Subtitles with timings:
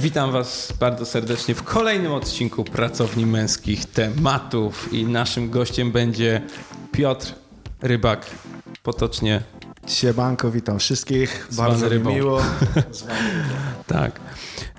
[0.00, 6.42] Witam Was bardzo serdecznie w kolejnym odcinku Pracowni Męskich Tematów i naszym gościem będzie
[6.92, 7.34] Piotr
[7.82, 8.26] Rybak,
[8.82, 9.42] potocznie
[9.86, 11.46] Siemanko, witam wszystkich.
[11.50, 12.14] Zwany Bardzo rybą.
[12.14, 12.40] miło.
[13.86, 14.20] Tak.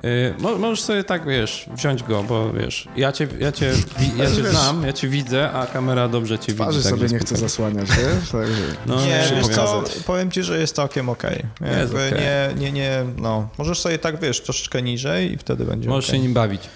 [0.05, 3.71] Y, mo- możesz sobie tak, wiesz, wziąć go, bo wiesz, ja cię, ja cię,
[4.17, 6.89] ja cię znam, ja cię widzę, a kamera dobrze cię Twarzy widzi.
[6.89, 8.29] sobie nie chcę zasłaniać, wiesz?
[8.31, 8.53] Także
[8.85, 11.43] No, Nie, wiesz co, powiem ci, że jest całkiem okej.
[11.61, 12.19] Jest Jakby okej.
[12.21, 13.49] Nie, nie, nie, no.
[13.57, 16.19] Możesz sobie tak, wiesz, troszeczkę niżej i wtedy będzie Możesz okej.
[16.19, 16.61] się nim bawić.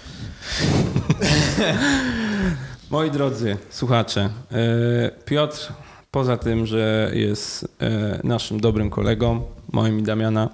[2.90, 5.72] Moi drodzy słuchacze, e, Piotr,
[6.10, 9.42] poza tym, że jest e, naszym dobrym kolegą,
[9.72, 10.48] moim i Damiana,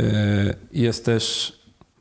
[0.00, 0.04] e,
[0.72, 1.52] jest też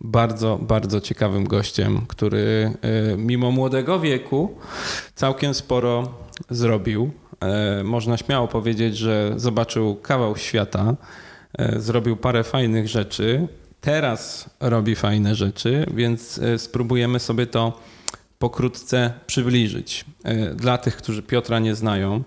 [0.04, 4.58] bardzo, bardzo ciekawym gościem, który e, mimo młodego wieku
[5.16, 6.14] całkiem sporo
[6.50, 7.12] zrobił.
[7.40, 10.96] E, Można śmiało powiedzieć, że zobaczył kawał świata,
[11.58, 13.48] e, zrobił parę fajnych rzeczy.
[13.82, 17.80] Teraz robi fajne rzeczy, więc e, spróbujemy sobie to
[18.40, 20.06] pokrótce przybliżyć.
[20.56, 22.24] Dla tych, którzy Piotra nie znają,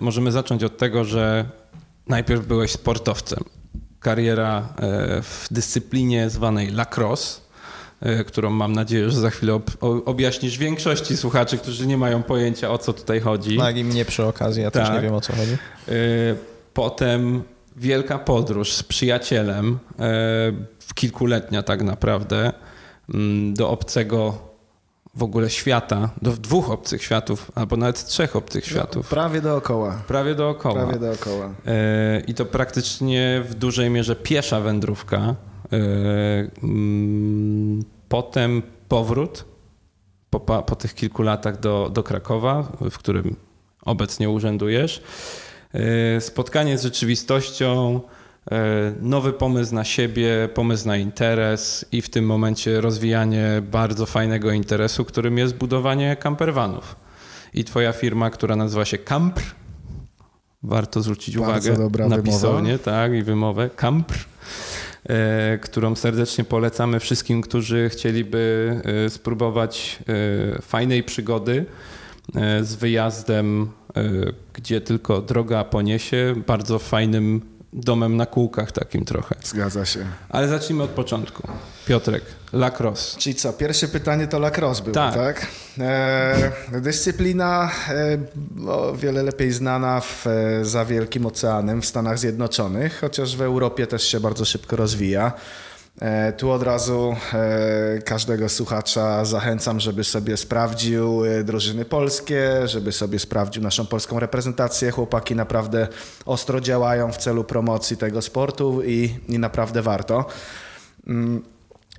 [0.00, 1.44] możemy zacząć od tego, że
[2.08, 3.44] najpierw byłeś sportowcem.
[4.00, 7.40] Kariera e, w dyscyplinie zwanej lacrosse,
[8.00, 9.60] e, którą mam nadzieję, że za chwilę
[10.04, 13.58] objaśnisz większości słuchaczy, którzy nie mają pojęcia o co tutaj chodzi.
[13.58, 14.94] No, i mnie przy okazji, ja też Tak.
[14.94, 15.52] nie wiem o co chodzi.
[15.88, 15.94] E,
[16.74, 17.42] Potem
[17.76, 19.78] wielka podróż z przyjacielem,
[20.94, 22.52] kilkuletnia tak naprawdę,
[23.14, 24.49] mm, do obcego
[25.20, 29.08] w ogóle świata, do dwóch obcych światów, albo nawet trzech obcych światów.
[29.08, 30.02] prawie dookoła.
[30.08, 30.74] Prawie dookoła.
[30.74, 31.54] Prawie dookoła.
[31.66, 35.18] E, I to praktycznie w dużej mierze piesza wędrówka.
[35.18, 35.36] E,
[36.62, 39.44] mm, Potem powrót
[40.30, 43.36] po, po tych kilku latach do, do Krakowa, w którym
[43.84, 45.02] obecnie urzędujesz.
[45.74, 48.00] E, Spotkanie z rzeczywistością,
[49.00, 55.04] nowy pomysł na siebie, pomysł na interes i w tym momencie rozwijanie bardzo fajnego interesu,
[55.04, 56.96] którym jest budowanie campervanów.
[57.54, 59.42] I twoja firma, która nazywa się Campr,
[60.62, 64.24] warto zwrócić Bardzo uwagę na pisownię, tak, i wymowę, Campr,
[65.08, 68.74] e, którą serdecznie polecamy wszystkim, którzy chcieliby
[69.06, 69.98] e, spróbować
[70.56, 71.66] e, fajnej przygody
[72.34, 74.02] e, z wyjazdem, e,
[74.52, 77.40] gdzie tylko droga poniesie, bardzo fajnym
[77.72, 79.34] domem na kółkach takim trochę.
[79.44, 80.06] Zgadza się.
[80.28, 81.42] Ale zacznijmy od początku.
[81.86, 82.22] Piotrek,
[82.52, 83.18] lacrosse.
[83.18, 85.14] Czyli co, pierwsze pytanie to lacrosse było, Tak.
[85.14, 85.46] tak?
[85.78, 88.18] E, dyscyplina e,
[88.70, 93.86] o wiele lepiej znana w, e, za Wielkim Oceanem w Stanach Zjednoczonych, chociaż w Europie
[93.86, 95.32] też się bardzo szybko rozwija.
[95.98, 102.92] E, Tu od razu e, każdego słuchacza zachęcam, żeby sobie sprawdził e, drużyny polskie, żeby
[102.92, 104.90] sobie sprawdził naszą polską reprezentację.
[104.90, 105.88] Chłopaki naprawdę
[106.26, 110.24] ostro działają w celu promocji tego sportu i, i naprawdę warto.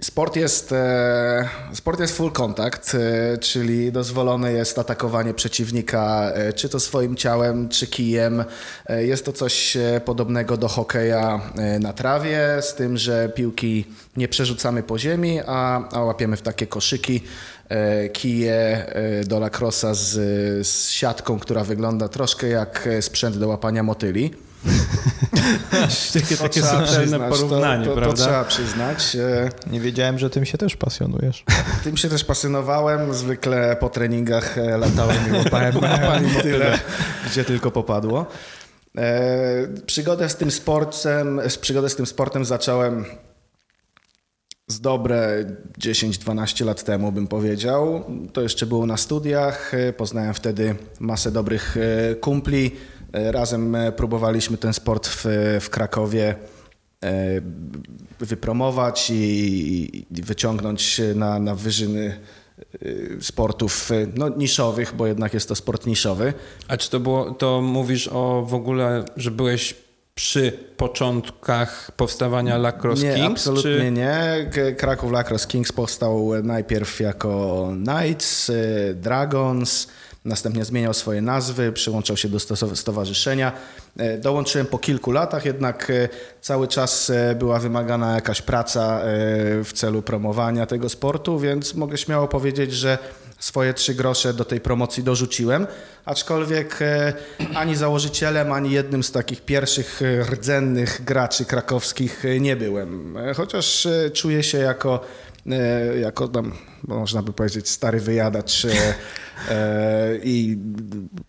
[0.03, 6.69] Sport jest, e, sport jest full contact, e, czyli dozwolone jest atakowanie przeciwnika e, czy
[6.69, 8.44] to swoim ciałem, czy kijem.
[8.89, 11.41] Jest to coś podobnego do hokeja
[11.79, 13.85] na trawie, z tym, że piłki
[14.17, 17.23] nie przerzucamy po ziemi, a, a łapiemy w takie koszyki.
[18.13, 18.85] Kije
[19.28, 20.09] do lacrossa z,
[20.68, 24.31] z siatką, która wygląda troszkę jak sprzęt do łapania motyli.
[26.14, 28.18] Takie, To takie subtelne porównanie, to, to, prawda?
[28.18, 29.16] To trzeba przyznać.
[29.16, 31.44] E, Nie wiedziałem, że tym się też pasjonujesz.
[31.84, 33.14] Tym się też pasjonowałem.
[33.14, 36.80] Zwykle po treningach e, latałem i łapałem łapałem tyle,
[37.32, 38.26] gdzie tylko popadło.
[38.98, 43.06] E, przygodę z tym sportem, z przygodę z tym sportem zacząłem
[44.68, 45.46] z dobre
[45.80, 48.04] 10-12 lat temu, bym powiedział.
[48.34, 49.74] To jeszcze było na studiach.
[49.74, 51.78] E, Poznałem wtedy masę dobrych
[52.22, 52.72] kumpli.
[53.14, 55.26] E, Razem e, próbowaliśmy ten sport w,
[55.62, 56.36] w Krakowie
[57.04, 57.42] e,
[58.20, 62.19] wypromować i, i wyciągnąć na, na wyżyny
[63.22, 66.34] sportów no, niszowych, bo jednak jest to sport niszowy.
[66.68, 69.75] A czy to było, to mówisz o w ogóle, że byłeś
[70.16, 73.31] przy początkach powstawania Lacrosse Nie, Kings?
[73.31, 73.92] absolutnie czy...
[73.92, 74.50] nie.
[74.78, 78.52] Kraków Lacrosse Kings powstał najpierw jako Knights,
[78.96, 79.88] Dragons,
[80.25, 82.39] następnie zmieniał swoje nazwy, przyłączał się do
[82.75, 83.51] stowarzyszenia.
[83.97, 86.09] E, Dołączyłem po kilku latach, jednak e,
[86.41, 89.01] cały czas e, była wymagana jakaś praca
[89.63, 92.97] w celu promowania tego sportu, więc mogę śmiało powiedzieć, że
[93.39, 95.68] swoje trzy grosze do tej promocji dorzuciłem,
[96.06, 96.79] aczkolwiek
[97.56, 100.01] ani założycielem, ani jednym z takich pierwszych
[100.31, 103.18] rdzennych graczy krakowskich nie byłem.
[103.35, 105.01] Chociaż czuję się jako,
[106.02, 106.52] jako tam,
[106.88, 108.70] można by powiedzieć, stary wyjadacz e,
[109.50, 110.58] e, i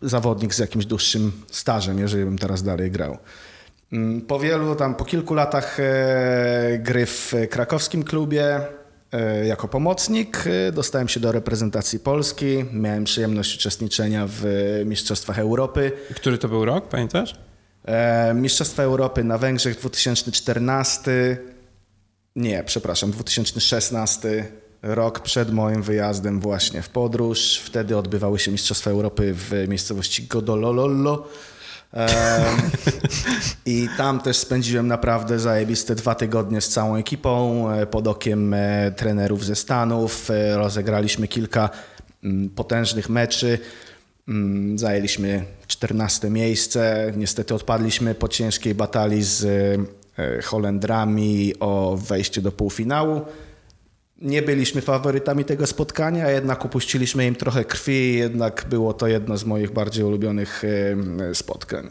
[0.03, 3.19] zawodnik z jakimś dłuższym stażem, jeżeli bym teraz dalej grał.
[3.93, 8.61] Mm, po wielu tam, po kilku latach e, gry w krakowskim klubie
[9.13, 12.65] e, jako pomocnik e, dostałem się do reprezentacji Polski.
[12.73, 14.45] Miałem przyjemność uczestniczenia w
[14.87, 15.93] Mistrzostwach Europy.
[16.17, 17.35] Który to był rok, pamiętasz?
[18.35, 21.39] Mistrzostwa Europy na Węgrzech 2014.
[22.37, 24.49] Nie, przepraszam, 2016
[24.83, 27.61] rok przed moim wyjazdem właśnie w podróż.
[27.65, 31.29] Wtedy odbywały się Mistrzostwa Europy w miejscowości Godolololo.
[33.67, 38.93] I tam też spędziłem naprawdę zajebiste dwa tygodnie z całą ekipą, e, pod okiem e,
[38.97, 40.31] trenerów ze Stanów.
[40.31, 41.71] E, rozegraliśmy kilka
[42.25, 43.59] mm, potężnych meczy.
[44.29, 47.13] Mm, zajęliśmy 14 miejsce.
[47.17, 49.47] Niestety odpadliśmy po ciężkiej batalii z
[50.45, 53.21] Holendrami o wejście do półfinału.
[54.19, 59.45] Nie byliśmy faworytami tego spotkania, jednak upuściliśmy im trochę krwi, jednak było to jedno z
[59.45, 60.63] moich bardziej ulubionych
[61.35, 61.91] spotkań.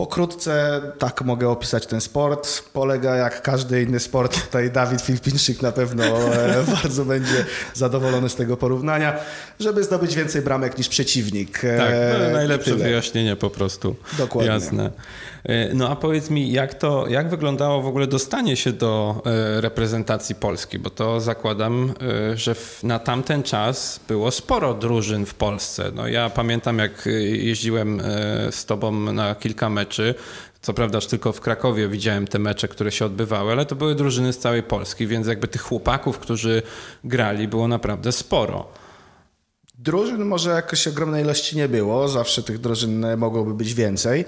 [0.00, 2.62] Pokrótce tak mogę opisać ten sport.
[2.72, 4.44] Polega jak każdy inny sport.
[4.44, 7.44] Tutaj Dawid Filipińczyk na pewno e, bardzo będzie
[7.74, 9.16] zadowolony z tego porównania,
[9.60, 11.64] żeby zdobyć więcej bramek niż przeciwnik.
[11.64, 12.84] E, tak, no, najlepsze Tyle.
[12.84, 13.96] wyjaśnienie po prostu.
[14.18, 14.52] Dokładnie.
[14.52, 14.90] Jasne.
[15.44, 19.22] E, no a powiedz mi, jak to, jak wyglądało w ogóle dostanie się do
[19.60, 20.78] reprezentacji Polski?
[20.78, 21.94] Bo to zakładam,
[22.34, 25.90] że na tamten czas było sporo drużyn w Polsce.
[25.94, 28.02] No ja pamiętam, jak jeździłem
[28.50, 30.14] z tobą na kilka meczy.
[30.62, 34.32] Co prawda, tylko w Krakowie widziałem te mecze, które się odbywały, ale to były drużyny
[34.32, 36.62] z całej Polski, więc jakby tych chłopaków, którzy
[37.04, 38.68] grali, było naprawdę sporo.
[39.78, 44.24] Drużyn może jakoś ogromnej ilości nie było, zawsze tych drużyn mogłoby być więcej.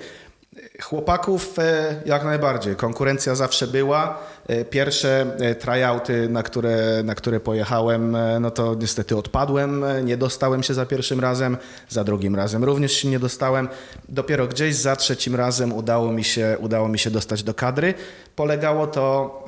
[0.82, 2.76] Chłopaków e, jak najbardziej.
[2.76, 4.18] Konkurencja zawsze była.
[4.48, 9.84] E, pierwsze e, tryouty, na które, na które pojechałem, no to niestety odpadłem.
[10.04, 11.56] Nie dostałem się za pierwszym razem,
[11.88, 13.68] za drugim razem również się nie dostałem.
[14.08, 17.94] Dopiero gdzieś za trzecim razem udało mi się, udało mi się dostać do kadry.
[18.36, 19.44] Polegało to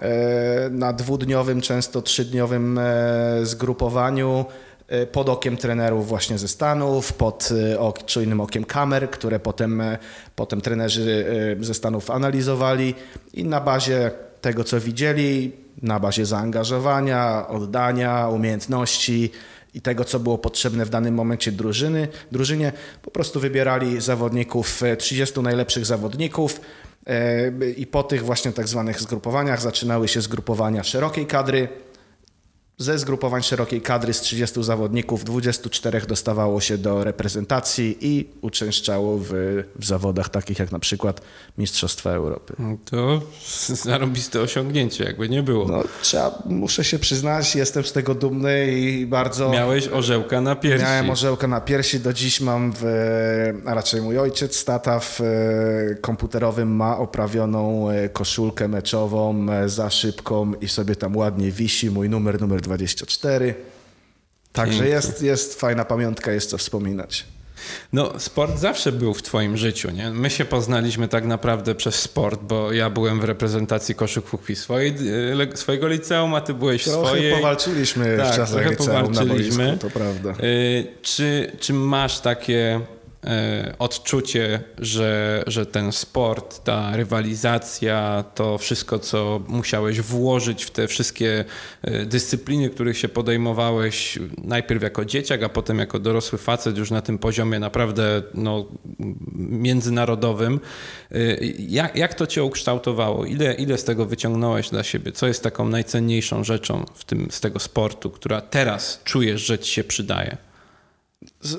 [0.70, 2.81] na dwudniowym, często trzydniowym
[3.43, 4.44] zgrupowaniu
[5.12, 7.49] pod okiem trenerów właśnie ze Stanów, pod
[7.99, 9.99] e, czujnym okiem kamer, które potem, e,
[10.37, 11.26] potem trenerzy
[11.61, 12.94] ze Stanów analizowali
[13.34, 15.52] i na bazie tego, co widzieli,
[15.82, 19.31] na bazie zaangażowania, oddania, umiejętności
[19.75, 25.40] i tego, co było potrzebne w danym momencie drużyny, drużynie, po prostu wybierali zawodników, 30
[25.40, 26.61] najlepszych zawodników
[27.76, 31.69] i po tych właśnie tak zwanych zgrupowaniach zaczynały się zgrupowania szerokiej kadry,
[32.82, 39.31] ze zgrupowań szerokiej kadry z 30 zawodników 24 dostawało się do reprezentacji i uczęszczało w,
[39.76, 41.20] w zawodach takich jak na przykład
[41.58, 42.55] Mistrzostwa Europy.
[42.84, 43.23] To
[43.88, 45.69] zarobiste osiągnięcie, jakby nie było.
[45.69, 49.50] No, trzeba, muszę się przyznać, jestem z tego dumny i bardzo...
[49.50, 50.84] Miałeś orzełka na piersi.
[50.84, 52.84] Miałem orzełka na piersi, do dziś mam, w,
[53.67, 59.90] a raczej mój ojciec, tata w e, komputerowym ma oprawioną e, koszulkę meczową e, za
[59.90, 63.54] szybką i sobie tam ładnie wisi mój numer, numer 24.
[64.52, 67.24] Także jest, jest fajna pamiątka, jest co wspominać.
[67.92, 70.10] No, sport zawsze był w Twoim życiu, nie?
[70.10, 74.94] My się poznaliśmy tak naprawdę przez sport, bo ja byłem w reprezentacji koszykówki swojej,
[75.52, 77.34] e, swojego liceum, a Ty byłeś trochę swojej.
[77.34, 80.31] powalczyliśmy tak, w czasach liceum na boisku, to prawda.
[80.31, 80.34] E,
[81.02, 82.81] czy, czy masz takie
[83.79, 91.44] odczucie, że, że ten sport, ta rywalizacja, to wszystko, co musiałeś włożyć w te wszystkie
[91.82, 97.02] e, dyscypliny, których się podejmowałeś, najpierw jako dzieciak, a potem jako dorosły facet, już na
[97.02, 98.67] tym poziomie naprawdę no,
[99.36, 100.60] międzynarodowym.
[101.10, 101.17] E,
[101.58, 103.24] jak, jak to cię ukształtowało?
[103.24, 105.12] Ile, ile z tego wyciągnąłeś dla siebie?
[105.12, 109.72] Co jest taką najcenniejszą rzeczą w tym, z tego sportu, która teraz czujesz, że ci
[109.72, 110.51] się przydaje?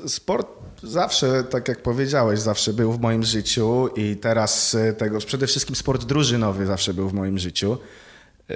[0.07, 0.47] Sport
[0.83, 5.75] zawsze, tak jak powiedziałeś, zawsze był w moim życiu i teraz e, tego, przede wszystkim
[5.75, 7.77] sport drużynowy zawsze był w moim życiu.
[8.49, 8.53] E,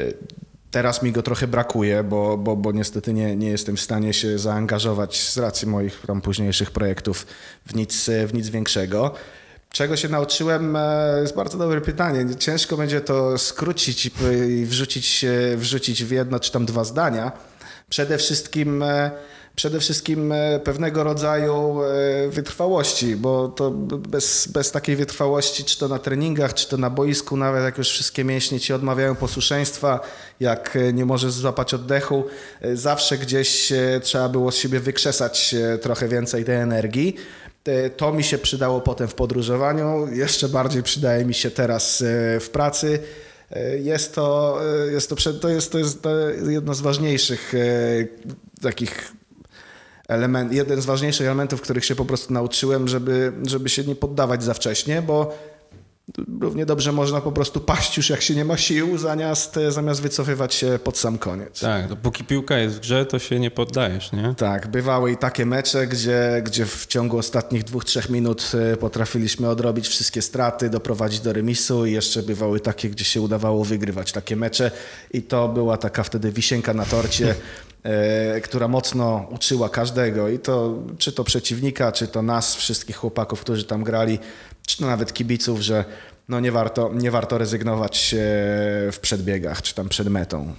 [0.72, 4.40] teraz mi go trochę brakuje, bo, bo, bo niestety nie, nie jestem w stanie się
[4.40, 7.28] zaangażować z racji moich tam późniejszych projektów
[7.66, 9.14] w nic, w nic większego.
[9.72, 12.36] Czego się nauczyłem, e, jest bardzo dobre pytanie.
[12.36, 14.12] Ciężko będzie to skrócić
[14.50, 17.32] i wrzucić, wrzucić w jedno czy tam dwa zdania.
[17.90, 18.84] Przede wszystkim
[19.58, 25.88] przede wszystkim e, pewnego rodzaju e, wytrwałości, bo to bez, bez takiej wytrwałości, czy to
[25.88, 30.00] na treningach, czy to na boisku, nawet jak już wszystkie mięśnie ci odmawiają posłuszeństwa,
[30.40, 32.24] jak e, nie możesz złapać oddechu,
[32.74, 37.16] zawsze gdzieś trzeba było z siebie wykrzesać trochę więcej tej energii.
[37.98, 42.04] To mi się przydało potem w podróżowaniu, jeszcze bardziej przydaje mi się teraz
[42.40, 43.00] w pracy.
[43.80, 44.60] Jest to,
[44.92, 46.08] jest to, to, jest, to jest
[46.48, 47.54] jedno z ważniejszych
[48.62, 49.18] takich
[50.08, 54.44] element, jeden z ważniejszych elementów, których się po prostu nauczyłem, żeby, żeby się nie poddawać
[54.44, 55.34] za wcześnie, bo
[56.42, 60.54] równie dobrze można po prostu paść już jak się nie ma sił, zamiast, zamiast wycofywać
[60.54, 61.60] się pod sam koniec.
[61.60, 64.36] Tak, dopóki piłka jest w grze, to się nie poddajesz, nie?
[64.38, 69.50] Tak, bywały i takie mecze, gdzie, gdzie w ciągu ostatnich dwóch, trzech minut e, potrafiliśmy
[69.50, 74.36] odrobić wszystkie straty, doprowadzić do remisu i jeszcze bywały takie, gdzie się udawało wygrywać takie
[74.36, 74.72] mecze
[75.12, 77.36] i to była taka wtedy wisienka na torcie,
[78.44, 83.63] która mocno uczyła każdego i to czy to przeciwnika, czy to nas, wszystkich chłopaków, którzy
[83.63, 84.20] tam grali,
[84.65, 85.86] czy to nawet kibiców, że
[86.29, 88.17] no nie warto, nie warto rezygnować e,
[88.91, 90.53] w przedbiegach, czy tam przed metą.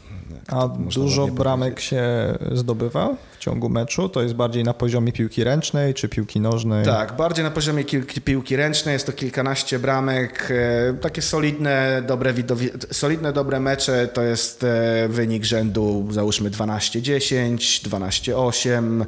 [0.48, 2.04] A dużo bramek się
[2.52, 4.08] zdobywa w ciągu meczu?
[4.08, 6.84] To jest bardziej na poziomie piłki ręcznej czy piłki nożnej?
[6.84, 7.84] Tak, bardziej na poziomie
[8.24, 8.92] piłki ręcznej.
[8.92, 10.48] Jest to kilkanaście bramek.
[10.50, 17.56] E, takie solidne, dobre, widowi- solidne, dobre mecze to jest e, wynik rzędu załóżmy 12-10,
[17.88, 19.04] 12-8,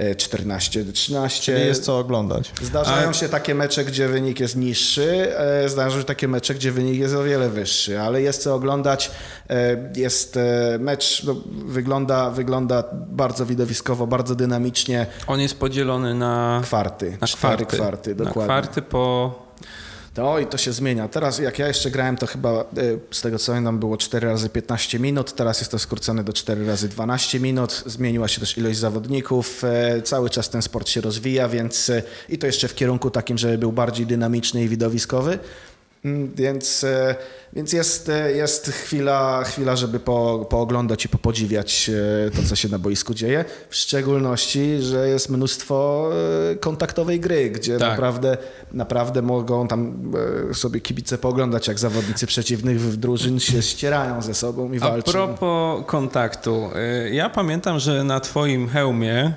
[0.00, 1.40] 14-13.
[1.40, 2.52] Czyli jest co oglądać.
[2.62, 6.98] Zdarzają się takie mecze, gdzie wynik jest niższy, e, zdarzają się takie mecze, gdzie wynik
[6.98, 9.10] jest o wiele wyższy, ale jest co oglądać.
[9.96, 10.38] Jest
[10.78, 11.36] mecz, no,
[11.66, 15.06] wygląda, wygląda bardzo widowiskowo, bardzo dynamicznie.
[15.26, 17.18] On jest podzielony na kwarty.
[17.20, 18.40] Na kwarty, kwarty dokładnie.
[18.40, 19.44] Na kwarty po
[20.16, 21.08] no i to się zmienia.
[21.08, 22.64] Teraz jak ja jeszcze grałem, to chyba e,
[23.10, 26.66] z tego co pamiętam było 4 razy 15 minut, teraz jest to skrócone do 4
[26.66, 27.82] razy 12 minut.
[27.86, 32.38] Zmieniła się też ilość zawodników, e, cały czas ten sport się rozwija, więc e, i
[32.38, 35.38] to jeszcze w kierunku takim, żeby był bardziej dynamiczny i widowiskowy.
[36.04, 37.14] Mm, więc, e,
[37.52, 41.90] więc jest, e, jest chwila, chwila, żeby po, pooglądać i popodziwiać
[42.26, 43.44] e, to, co się na boisku dzieje.
[43.70, 46.10] W szczególności, że jest mnóstwo
[46.60, 47.90] kontaktowej gry, gdzie tak.
[47.90, 48.36] naprawdę,
[48.72, 50.12] naprawdę mogą tam
[50.52, 55.10] sobie kibice pooglądać, jak zawodnicy przeciwnych drużyn się ścierają ze sobą i walczą.
[55.10, 56.70] A propos kontaktu.
[57.10, 59.32] Ja pamiętam, że na twoim hełmie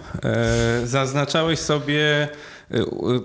[0.86, 2.30] zaznaczałeś sobie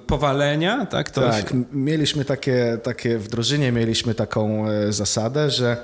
[0.06, 1.10] powalenia, tak?
[1.10, 1.64] To tak, się...
[1.72, 5.76] mieliśmy takie, takie, w drużynie mieliśmy taką e, zasadę, że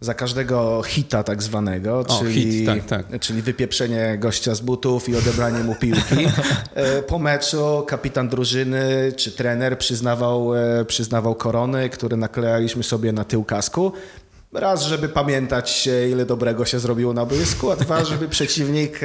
[0.00, 3.20] za każdego hita tak zwanego, o, czyli, hit, tak, tak.
[3.20, 6.26] czyli wypieprzenie gościa z butów i odebranie mu piłki.
[6.74, 13.24] E, po meczu kapitan drużyny czy trener przyznawał, e, przyznawał korony, które naklejaliśmy sobie na
[13.24, 13.92] tył kasku.
[14.52, 19.00] Raz, żeby pamiętać, ile dobrego się zrobiło na boisku, a dwa, żeby przeciwnik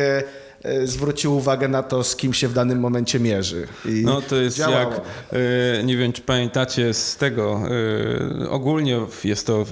[0.83, 3.67] zwrócił uwagę na to, z kim się w danym momencie mierzy.
[3.85, 4.79] I no to jest działało.
[4.79, 5.01] jak,
[5.79, 7.61] e, nie wiem czy pamiętacie z tego,
[8.41, 9.65] e, ogólnie jest to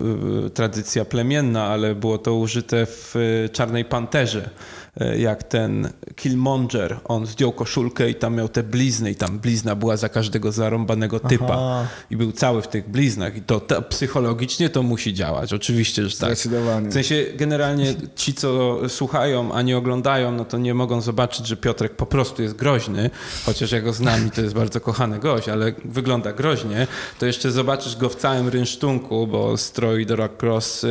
[0.54, 3.16] tradycja plemienna, ale było to użyte w
[3.54, 4.50] Czarnej Panterze
[4.83, 4.83] E,
[5.18, 9.98] jak ten Killmonger, on zdjął koszulkę i tam miał te blizny i tam blizna była
[9.98, 11.88] za każdego zarąbanego typa Aha.
[12.12, 16.18] i był cały w tych bliznach i to, to, psychologicznie to musi działać, oczywiście, że
[16.18, 16.30] tak.
[16.30, 16.90] Zdecydowanie.
[16.90, 21.58] W sensie generalnie ci, co słuchają, a nie oglądają, no to nie mogą zobaczyć, że
[21.58, 23.10] Piotrek po prostu jest groźny,
[23.46, 26.88] chociaż ja go znam i to jest bardzo kochany gość, ale wygląda groźnie,
[27.20, 30.86] to jeszcze zobaczysz go w całym rynsztunku, bo strój do Rock Cross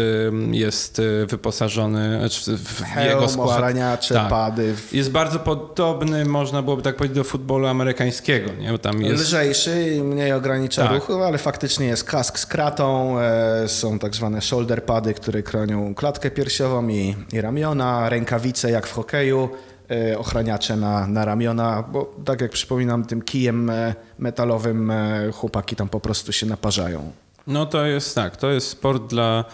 [0.51, 4.29] jest y, wyposażony znaczy w jego skład tak.
[4.29, 4.75] pady.
[4.93, 8.53] Jest bardzo podobny, można byłoby tak powiedzieć, do futbolu amerykańskiego.
[8.53, 8.79] Nie?
[8.79, 9.23] Tam jest...
[9.23, 10.93] Lżejszy i mniej ogranicza tak.
[10.93, 15.95] ruchu, ale faktycznie jest kask z kratą, e, są tak zwane shoulder pady, które chronią
[15.95, 19.49] klatkę piersiową i, i ramiona, rękawice jak w hokeju,
[19.91, 24.93] e, ochraniacze na, na ramiona, bo tak jak przypominam, tym kijem e, metalowym
[25.33, 27.13] chłopaki tam po prostu się naparzają.
[27.47, 29.45] No to jest tak, to jest sport dla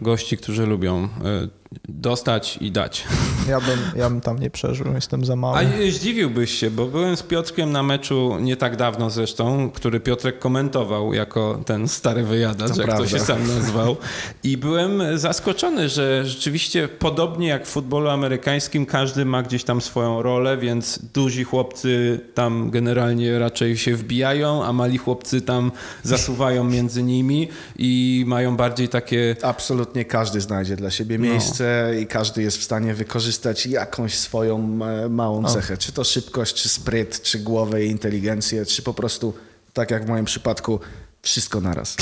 [0.00, 1.08] gości, którzy lubią
[1.88, 3.04] dostać i dać.
[3.48, 5.58] Ja bym, ja bym tam nie przeżył, jestem za mały.
[5.58, 10.38] A zdziwiłbyś się, bo byłem z Piotrkiem na meczu nie tak dawno zresztą, który Piotrek
[10.38, 13.04] komentował jako ten stary wyjadacz, to jak prawda.
[13.04, 13.96] to się sam nazwał.
[14.42, 20.22] I byłem zaskoczony, że rzeczywiście podobnie jak w futbolu amerykańskim każdy ma gdzieś tam swoją
[20.22, 27.02] rolę, więc duzi chłopcy tam generalnie raczej się wbijają, a mali chłopcy tam zasuwają między
[27.02, 27.48] nimi
[27.78, 29.36] i mają bardziej takie...
[29.42, 31.61] Absolutnie każdy znajdzie dla siebie miejsce.
[31.61, 31.61] No
[32.00, 35.76] i każdy jest w stanie wykorzystać jakąś swoją e, małą cechę.
[35.76, 39.34] Czy to szybkość, czy spryt, czy głowę i inteligencję, czy po prostu,
[39.72, 40.80] tak jak w moim przypadku,
[41.22, 41.96] wszystko naraz.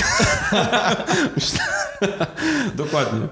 [2.75, 3.29] Dokładnie.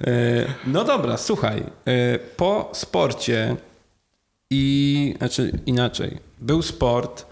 [0.00, 1.64] E, no dobra, słuchaj.
[1.86, 3.56] E, po sporcie
[4.50, 6.18] i znaczy inaczej.
[6.38, 7.26] Był sport,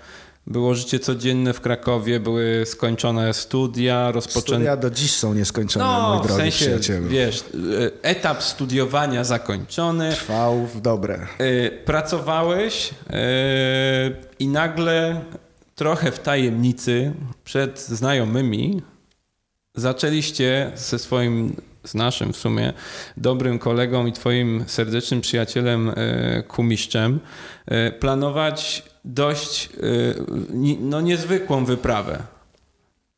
[0.46, 4.54] było życie codzienne w Krakowie, były skończone studia, rozpoczęte...
[4.54, 7.08] Studia do dziś są nieskończone, no, mój drogi w sensie, przyjacielu.
[7.08, 7.44] wiesz, e,
[8.02, 10.10] etap studiowania zakończony.
[10.12, 11.26] Trwał w dobre.
[11.38, 13.16] E, pracowałeś e,
[14.38, 15.20] i nagle
[15.74, 17.12] trochę w tajemnicy
[17.44, 18.82] przed znajomymi
[19.74, 22.72] zaczęliście ze swoim z naszym w sumie
[23.16, 25.92] dobrym kolegą i twoim serdecznym przyjacielem
[26.48, 27.20] Kumiszczem
[28.00, 30.14] planować dość y,
[30.80, 32.22] no, niezwykłą wyprawę.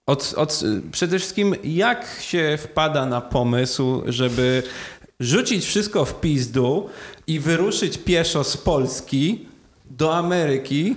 [0.06, 0.62] Od, od,
[0.92, 4.62] przede wszystkim, jak się wpada na pomysł, żeby
[5.20, 6.88] rzucić wszystko w pizdu
[7.26, 9.46] i wyruszyć pieszo z Polski
[9.90, 10.96] do Ameryki?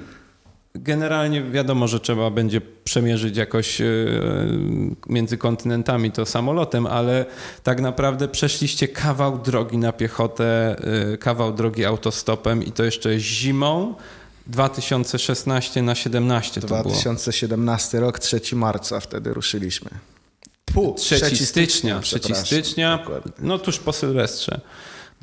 [0.75, 3.85] Generalnie wiadomo, że trzeba będzie przemierzyć jakoś e,
[5.09, 7.25] między kontynentami to samolotem, ale
[7.63, 10.75] tak naprawdę przeszliście kawał drogi na piechotę,
[11.13, 13.95] e, kawał drogi autostopem i to jeszcze zimą.
[14.49, 18.07] 2016 na 17 to 2017 było.
[18.11, 19.89] rok, 3 marca wtedy ruszyliśmy.
[20.65, 23.31] Pu, 3, 3 stycznia, 3 stycznia, dokładnie.
[23.39, 24.61] no tuż po Sylwestrze.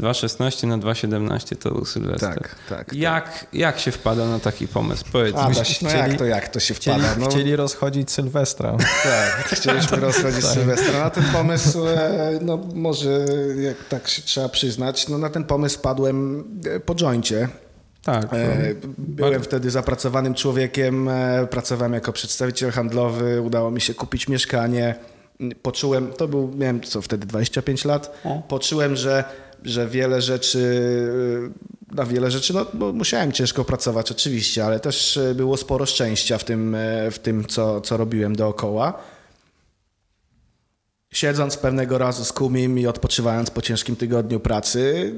[0.00, 2.34] 2,16 na 2,17 to był Sylwester.
[2.34, 2.92] Tak, tak.
[2.92, 5.04] Jak, jak się wpada na taki pomysł?
[5.12, 5.56] Powiedz A, mi.
[5.56, 7.16] no chcieli- jak to, jak to się Chcieli, wpada?
[7.20, 8.76] No, chcieli rozchodzić Sylwestra.
[9.02, 10.98] Tak, chcieliśmy rozchodzić Sylwestra.
[11.00, 13.10] Na ten pomysł, e, no może
[13.62, 17.48] jak tak się trzeba przyznać, no na ten pomysł padłem e, po joincie.
[18.06, 18.32] Tak.
[18.32, 18.38] no.
[18.38, 24.94] E, Byłem wtedy zapracowanym człowiekiem, e, pracowałem jako przedstawiciel handlowy, udało mi się kupić mieszkanie.
[25.62, 28.42] Poczułem, to był, miałem co wtedy 25 lat, O.
[28.48, 29.24] poczułem, że,
[29.64, 30.80] że wiele rzeczy,
[31.92, 36.38] e, na wiele rzeczy, no bo musiałem ciężko pracować oczywiście, ale też było sporo szczęścia
[36.38, 36.76] w tym,
[37.10, 38.98] w tym co, co robiłem dookoła.
[41.12, 45.12] Siedząc pewnego razu z Kumim i odpoczywając po ciężkim tygodniu pracy,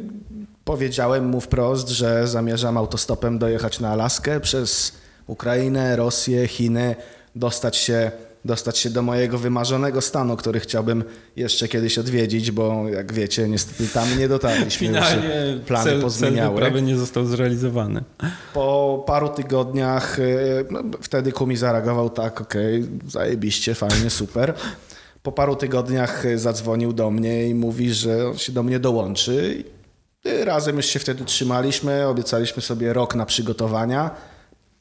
[0.69, 4.93] powiedziałem mu wprost, że zamierzam autostopem dojechać na Alaskę przez
[5.27, 6.97] Ukrainę, Rosję, Chiny,
[7.37, 8.11] dostać się,
[8.45, 11.05] dostać się do mojego wymarzonego stanu, który chciałbym
[11.37, 14.87] jeszcze kiedyś odwiedzić, bo jak wiecie, niestety tam nie dotarliśmy.
[14.87, 16.55] już Finalnie plany cel, cel pozmieniały.
[16.55, 18.05] wyprawy nie został zrealizowany.
[18.55, 24.55] Po paru tygodniach y, no, wtedy Kumi zareagował tak, okej, zajebiście, fajnie, super.
[25.23, 29.65] Po paru tygodniach y, zadzwonił do mnie i mówi, że on się do mnie dołączy.
[30.25, 34.11] I razem już się wtedy trzymaliśmy, obiecaliśmy sobie rok na przygotowania.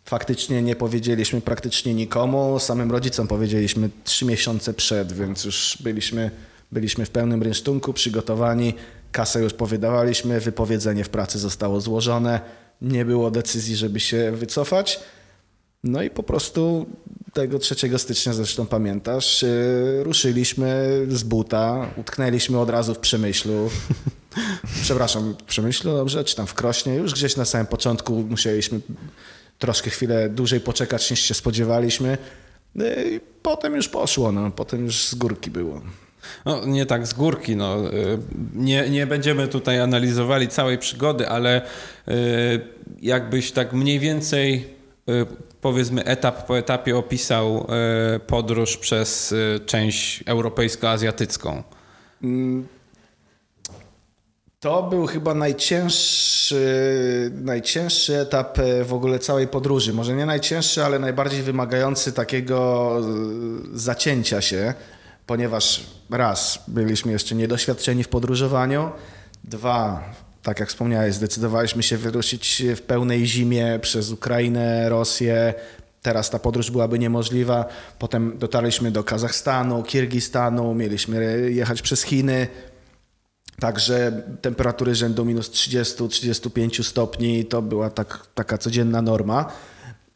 [0.06, 6.32] Faktycznie nie powiedzieliśmy praktycznie nikomu, samym rodzicom powiedzieliśmy trzy miesiące przed, więc już byliśmy,
[6.72, 8.74] byliśmy w pełnym rynsztunku, przygotowani,
[9.12, 12.40] kasę już powydawaliśmy, wypowiedzenie w pracy zostało złożone,
[12.82, 15.00] nie było decyzji, żeby się wycofać.
[15.84, 16.86] No i po prostu
[17.34, 23.70] tego 3 stycznia, zresztą pamiętasz, yy, ruszyliśmy z buta, utknęliśmy od razu w Przemyślu.
[24.82, 26.24] Przepraszam, Przemyślu, dobrze?
[26.24, 26.96] Czy tam w Krośnie?
[26.96, 28.80] Już gdzieś na samym początku musieliśmy
[29.60, 32.18] troszkę chwilę dłużej poczekać niż się spodziewaliśmy.
[32.76, 34.52] No I potem już poszło, no.
[34.52, 35.82] potem już z górki było.
[36.46, 37.94] No, nie tak z górki, no.
[37.94, 38.18] Y,
[38.56, 42.12] Nie, nie będziemy tutaj analizowali całej przygody, ale y,
[43.02, 44.68] jakbyś tak mniej więcej
[45.10, 45.26] y,
[45.62, 47.68] powiedzmy etap po etapie opisał
[48.28, 51.64] podróż przez część europejsko-azjatycką.
[54.60, 56.62] To był chyba najcięższy,
[57.42, 59.94] najcięższy etap e, w ogóle całej podróży.
[59.94, 63.04] Może nie najcięższy, ale najbardziej wymagający takiego e,
[63.74, 64.74] zacięcia się,
[65.26, 68.92] ponieważ raz, byliśmy jeszcze niedoświadczeni w podróżowaniu,
[69.44, 70.04] dwa,
[70.44, 75.54] tak jak wspomniałeś, zdecydowaliśmy się wyruszyć w pełnej zimie przez Ukrainę, Rosję.
[76.02, 77.66] Teraz ta podróż byłaby niemożliwa.
[78.00, 82.48] Potem dotarliśmy do Kazachstanu, Kirgistanu, mieliśmy jechać przez Chiny.
[83.62, 89.52] Także temperatury rzędu minus 30-35 stopni to była tak, taka codzienna norma.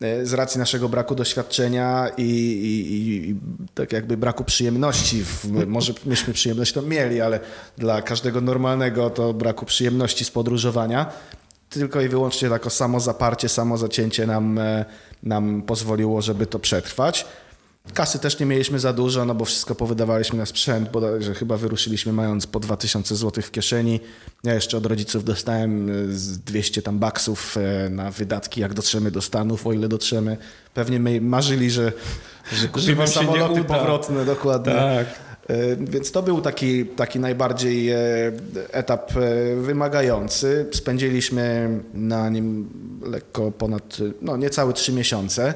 [0.02, 3.36] E, Z racji naszego braku doświadczenia i, i, i, i
[3.74, 7.40] tak jakby braku przyjemności, w, może myśmy przyjemność to mieli, ale
[7.78, 11.12] dla każdego normalnego to braku przyjemności z podróżowania,
[11.70, 14.86] tylko i wyłącznie tako samo zaparcie, samo zacięcie nam, e,
[15.24, 17.26] nam pozwoliło, żeby to przetrwać.
[17.94, 22.14] Kasy też nie mieliśmy za dużo, no bo wszystko powydawaliśmy na sprzęt, bodajże chyba wyruszyliśmy
[22.14, 24.00] mając po 2000 zł w kieszeni.
[24.44, 29.12] Ja jeszcze od rodziców dostałem e, z 200 tam baksów e, na wydatki, jak dotrzemy
[29.12, 30.38] do Stanów, o ile dotrzemy.
[30.74, 31.92] Pewnie my marzyli, że,
[32.52, 34.74] że Że kupimy samoloty powrotne, dokładnie.
[34.74, 35.08] Tak.
[35.48, 37.98] E, Więc to był taki, taki najbardziej e,
[38.72, 39.12] etap
[39.62, 40.66] wymagający.
[40.74, 42.70] Spędziliśmy na nim
[43.06, 45.54] lekko ponad, no niecałe trzy miesiące.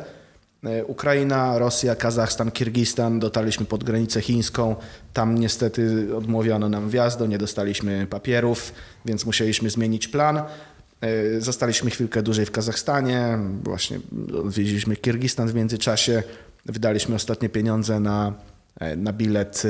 [0.66, 4.76] E, Ukraina, Rosja, Kazachstan, Kirgistan, dotarliśmy pod granicę chińską.
[5.14, 8.74] Tam niestety odmówiono nam wjazdu, nie dostaliśmy papierów,
[9.06, 10.38] więc musieliśmy zmienić plan.
[10.38, 14.00] E, Zostaliśmy chwilkę dłużej w Kazachstanie, właśnie
[14.44, 16.24] odwiedziliśmy Kirgistan w międzyczasie,
[16.66, 18.34] wydaliśmy ostatnie pieniądze na,
[18.80, 19.64] e, na, bilet,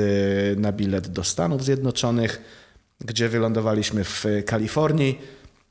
[0.56, 2.40] na bilet do Stanów Zjednoczonych,
[3.00, 5.18] gdzie wylądowaliśmy w Kalifornii.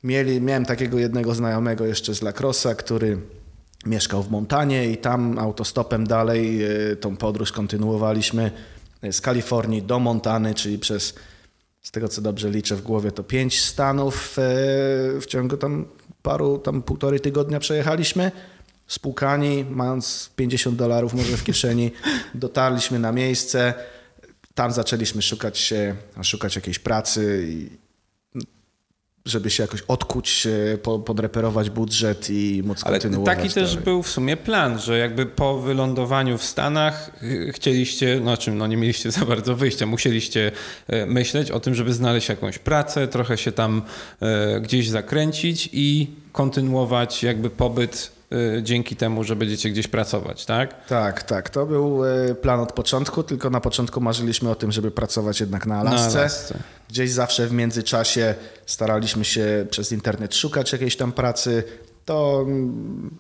[0.03, 3.17] Mieli, miałem takiego jednego znajomego jeszcze z Lacrosa, który
[3.85, 8.51] mieszkał w Montanie i tam autostopem dalej e, tą podróż kontynuowaliśmy
[9.11, 11.13] z Kalifornii do Montany, czyli przez,
[11.81, 14.41] z tego co dobrze liczę w głowie, to pięć stanów e,
[15.21, 15.85] w ciągu tam
[16.21, 18.31] paru, tam półtorej tygodnia przejechaliśmy.
[18.87, 21.91] spłukani, mając 50 dolarów może w kieszeni,
[22.35, 23.73] dotarliśmy na miejsce.
[24.55, 25.73] Tam zaczęliśmy szukać,
[26.23, 27.47] szukać jakiejś pracy,
[29.25, 30.47] żeby się jakoś odkuć,
[31.05, 33.37] podreperować budżet i móc Ale kontynuować.
[33.37, 38.37] taki też był w sumie plan, że jakby po wylądowaniu w Stanach y, chcieliście, no
[38.37, 40.51] czym, no nie mieliście za bardzo wyjścia, musieliście
[40.93, 43.81] y, myśleć o tym, żeby znaleźć jakąś pracę, trochę się tam
[44.61, 48.14] gdzieś zakręcić i kontynuować jakby pobyt
[48.61, 50.87] dzięki temu, że będziecie gdzieś pracować, tak?
[50.87, 51.49] Tak, tak.
[51.49, 55.65] To był y, plan od początku, tylko na początku marzyliśmy o tym, żeby pracować jednak
[55.65, 56.13] na Alasce.
[56.13, 56.59] Na Alasce.
[56.89, 61.63] Gdzieś zawsze w międzyczasie staraliśmy się przez internet szukać jakiejś tam pracy.
[62.05, 63.17] To mm,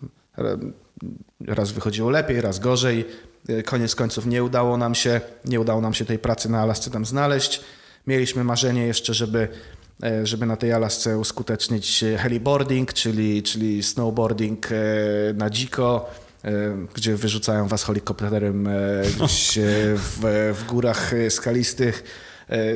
[1.47, 3.05] raz wychodziło lepiej, raz gorzej.
[3.49, 6.91] Y, koniec końców nie udało nam się, nie udało nam się tej pracy na Alasce
[6.91, 7.61] tam znaleźć.
[8.07, 9.47] Mieliśmy marzenie jeszcze, żeby
[10.23, 14.75] żeby na tej Alasce uskutecznić heliboarding, czyli, czyli snowboarding e,
[15.33, 16.09] na dziko,
[16.43, 16.51] e,
[16.93, 18.69] gdzie wyrzucają was helikopterem
[19.17, 19.59] gdzieś
[19.95, 22.03] w, w górach skalistych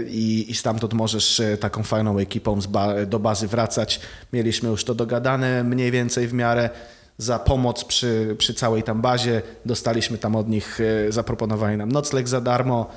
[0.08, 4.02] i, i stamtąd możesz taką fajną ekipą ba, do bazy wracać.
[4.34, 6.70] Mieliśmy już to dogadane mniej więcej w miarę
[7.18, 9.42] za pomoc przy, przy całej tam bazie.
[9.66, 10.80] Dostaliśmy tam od nich,
[11.10, 12.90] zaproponowali nam nocleg za darmo,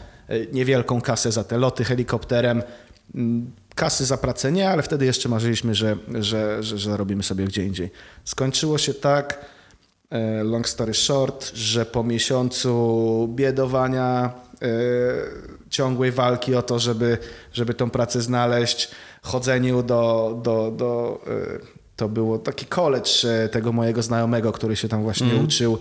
[0.52, 2.62] niewielką kasę za te loty helikopterem.
[3.74, 7.64] Kasy za pracę nie, ale wtedy jeszcze marzyliśmy, że, że, że, że robimy sobie gdzie
[7.64, 7.90] indziej.
[8.24, 9.44] Skończyło się tak,
[10.11, 14.32] e, long story short, że po miesiącu biedowania,
[14.62, 14.68] e,
[15.70, 17.18] ciągłej walki o to, żeby,
[17.52, 18.90] żeby tą pracę znaleźć,
[19.22, 25.02] chodzeniu do, do, do e, to było taki college tego mojego znajomego, który się tam
[25.02, 25.44] właśnie mm.
[25.44, 25.78] uczył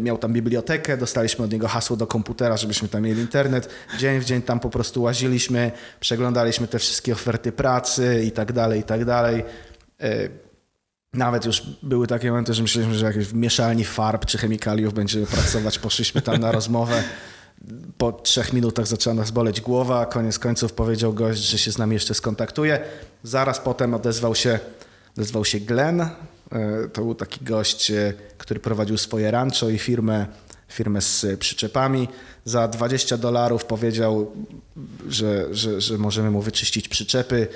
[0.00, 3.68] miał tam bibliotekę, dostaliśmy od niego hasło do komputera, żebyśmy tam mieli internet.
[3.98, 8.80] Dzień w dzień tam po prostu łaziliśmy, przeglądaliśmy te wszystkie oferty pracy i tak dalej,
[8.80, 9.44] i tak dalej.
[10.00, 10.28] E,
[11.12, 15.26] nawet już były takie momenty, że myśleliśmy, że jakieś w mieszalni farb czy chemikaliów będziemy
[15.26, 15.78] pracować.
[15.78, 17.02] Poszliśmy tam na rozmowę.
[17.98, 20.06] Po trzech minutach zaczęła nas boleć głowa.
[20.06, 22.80] Koniec końców powiedział gość, że się z nami jeszcze skontaktuje.
[23.22, 24.58] Zaraz potem odezwał się,
[25.16, 26.08] odezwał się Glenn,
[26.92, 30.26] to był taki gość, e, który prowadził swoje rancho i firmę,
[30.68, 32.08] firmę z przyczepami.
[32.44, 34.32] Za 20 dolarów powiedział,
[35.08, 37.48] że, że, że możemy mu wyczyścić przyczepy.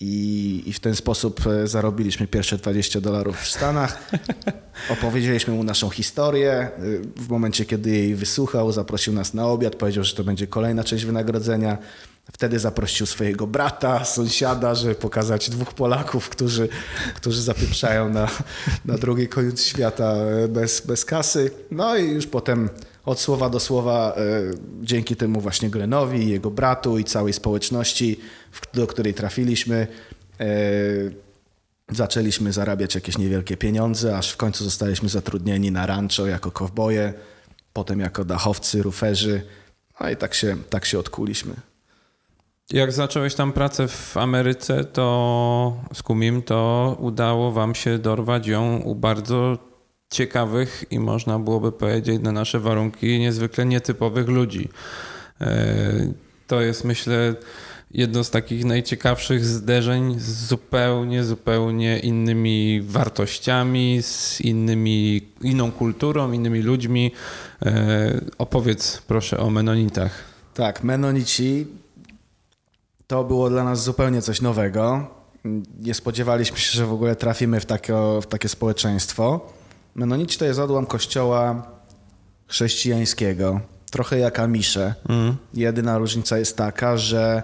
[0.00, 4.10] I, I w ten sposób e, zarobiliśmy pierwsze 20 dolarów w Stanach.
[4.98, 6.70] Opowiedzieliśmy mu naszą historię.
[7.16, 11.04] W momencie, kiedy jej wysłuchał, zaprosił nas na obiad, powiedział, że to będzie kolejna część
[11.04, 11.78] wynagrodzenia.
[12.32, 16.68] Wtedy zaprosił swojego brata, sąsiada, żeby pokazać dwóch Polaków, którzy,
[17.14, 18.28] którzy zapieprzają na,
[18.84, 20.14] na drugi koniec świata
[20.48, 21.50] bez, bez kasy.
[21.70, 22.68] No i już potem
[23.04, 24.20] od słowa do słowa, e,
[24.82, 28.20] dzięki temu właśnie Glenowi, jego bratu i całej społeczności,
[28.74, 29.86] do której trafiliśmy,
[30.40, 30.46] e,
[31.90, 37.14] zaczęliśmy zarabiać jakieś niewielkie pieniądze, aż w końcu zostaliśmy zatrudnieni na rancho jako kowboje,
[37.72, 39.42] potem jako dachowcy, ruferzy.
[40.00, 41.54] No i tak się, tak się odkuliśmy.
[42.72, 48.76] Jak zacząłeś tam pracę w Ameryce, to z Kumim, to udało wam się dorwać ją
[48.76, 49.69] u bardzo
[50.10, 54.68] ciekawych i można byłoby powiedzieć na nasze warunki niezwykle nietypowych ludzi.
[55.40, 56.12] E,
[56.46, 57.34] to jest myślę
[57.90, 66.62] jedno z takich najciekawszych zderzeń z zupełnie, zupełnie innymi wartościami, z innymi, inną kulturą, innymi
[66.62, 67.12] ludźmi.
[67.62, 70.24] E, opowiedz proszę o Menonitach.
[70.54, 71.66] Tak, Menonici
[73.06, 75.06] to było dla nas zupełnie coś nowego.
[75.80, 79.50] Nie spodziewaliśmy się, że w ogóle trafimy w takie, w takie społeczeństwo.
[79.94, 81.62] Menonici to jest odłam kościoła
[82.46, 84.94] chrześcijańskiego, trochę jak Amisze.
[85.08, 85.36] Mm.
[85.54, 87.42] Jedyna różnica jest taka, że,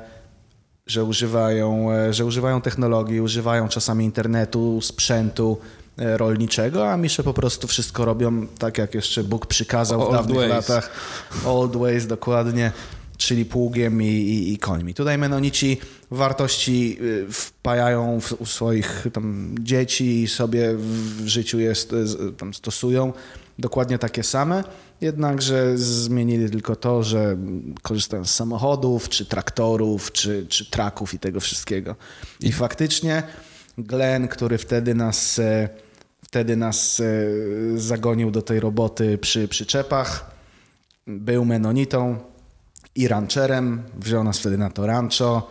[0.86, 5.58] że, używają, że używają technologii, używają czasami internetu, sprzętu
[5.98, 10.36] e, rolniczego, a Amisze po prostu wszystko robią tak, jak jeszcze Bóg przykazał w dawnych
[10.36, 10.50] ways.
[10.50, 10.90] latach.
[11.46, 12.72] Old ways, dokładnie
[13.16, 14.94] czyli pługiem i, i, i, końmi.
[14.94, 15.76] Tutaj menonici
[16.10, 21.94] wartości y, wpajają w, u swoich tam dzieci i sobie w życiu jest,
[22.38, 23.12] tam stosują
[23.58, 24.64] dokładnie takie same,
[25.00, 27.36] jednakże zmienili tylko to, że
[27.82, 31.96] korzystają z samochodów, czy traktorów, czy, czy traków i tego wszystkiego.
[32.40, 33.22] I faktycznie
[33.78, 35.68] Glenn, który wtedy nas, e,
[36.24, 37.04] wtedy nas e,
[37.78, 40.30] zagonił do tej roboty przy przyczepach,
[41.06, 42.18] był menonitą,
[42.96, 43.82] i rancherem.
[43.98, 45.50] Wziął nas wtedy na to rancho.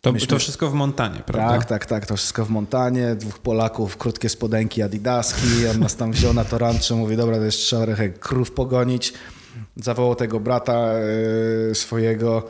[0.00, 0.28] To, Myśmy...
[0.28, 1.58] to wszystko w Montanie, prawda?
[1.58, 2.06] Tak, tak, tak.
[2.06, 3.14] To wszystko w Montanie.
[3.14, 5.66] Dwóch Polaków, krótkie spodenki adidaski.
[5.70, 6.96] On nas tam wziął na to rancho.
[6.96, 9.12] Mówi, dobra, to jest trzeba trochę krów pogonić.
[9.76, 10.92] Zawołał tego brata
[11.70, 12.48] e, swojego,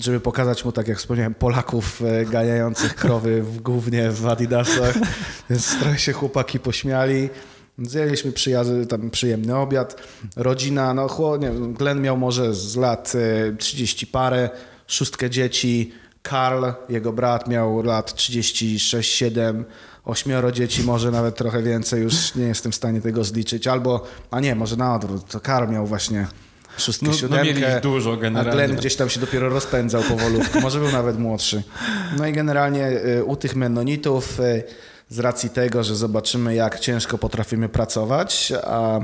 [0.00, 4.94] żeby pokazać mu, tak jak wspomniałem, Polaków e, ganiających krowy w, głównie w adidasach.
[5.50, 7.30] Więc trochę się chłopaki pośmiali.
[7.78, 9.96] Zjeliśmy przyjazny, tam przyjemny obiad.
[10.36, 13.12] Rodzina, no chło, nie, wiem, Glenn miał może z lat
[13.50, 14.50] e, 30 parę,
[14.86, 15.92] szóstkę dzieci.
[16.22, 19.64] Karl, jego brat, miał lat 36-7,
[20.04, 23.66] ośmioro dzieci, może nawet trochę więcej, już nie jestem w stanie tego zliczyć.
[23.66, 26.26] Albo, a nie, może na odwrót, to Karl miał właśnie
[26.78, 28.52] szóstkę, No- no siódemkę, ich dużo a generalnie.
[28.52, 31.62] Glenn gdzieś tam się dopiero rozpędzał powolutku, może był nawet młodszy.
[32.18, 34.64] No i generalnie y, u tych Mennonitów y,
[35.08, 39.00] z racji tego, że zobaczymy jak ciężko potrafimy pracować, a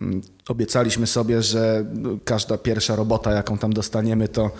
[0.00, 1.84] mm, obiecaliśmy sobie, że
[2.24, 4.50] każda pierwsza robota jaką tam dostaniemy to,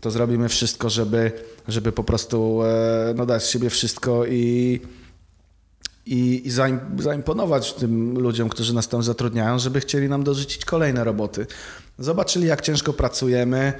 [0.00, 1.32] to zrobimy wszystko, żeby,
[1.68, 4.80] żeby po prostu e, no, dać z siebie wszystko i
[6.06, 11.04] i, i zaim, zaimponować tym ludziom, którzy nas tam zatrudniają, żeby chcieli nam dorzucić kolejne
[11.04, 11.46] roboty.
[11.98, 13.72] Zobaczyli, jak ciężko pracujemy.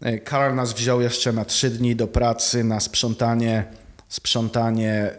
[0.00, 3.64] E, Karl nas wziął jeszcze na trzy dni do pracy na sprzątanie,
[4.14, 5.10] sprzątanie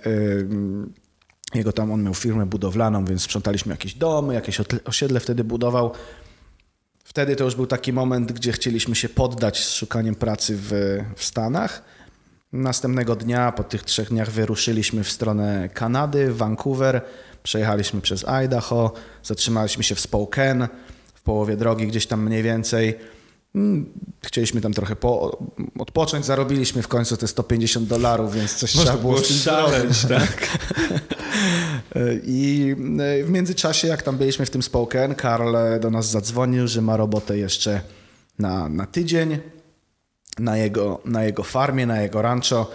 [1.53, 5.91] jego tam, on miał firmę budowlaną, więc sprzątaliśmy jakieś domy, jakieś osiedle wtedy budował.
[7.03, 10.71] Wtedy to już był taki moment, gdzie chcieliśmy się poddać z szukaniem pracy w,
[11.15, 11.81] w Stanach.
[12.53, 17.01] Następnego dnia, po tych trzech dniach, wyruszyliśmy w stronę Kanady, Vancouver.
[17.43, 20.69] Przejechaliśmy przez Idaho, zatrzymaliśmy się w Spokane,
[21.13, 22.99] w połowie drogi, gdzieś tam mniej więcej.
[23.55, 23.85] Mm,
[24.25, 25.37] Chcieliśmy tam trochę po,
[25.79, 29.37] odpocząć, zarobiliśmy w końcu te 150 dolarów, więc coś Można trzeba było było z tym
[29.37, 30.27] szaleć, zrobić.
[30.27, 30.47] Tak.
[32.23, 36.81] I e, w międzyczasie, jak tam byliśmy w tym Spokane, Karl do nas zadzwonił, że
[36.81, 37.81] ma robotę jeszcze
[38.39, 39.39] na, na tydzień
[40.39, 42.71] na jego, na jego farmie, na jego rancho.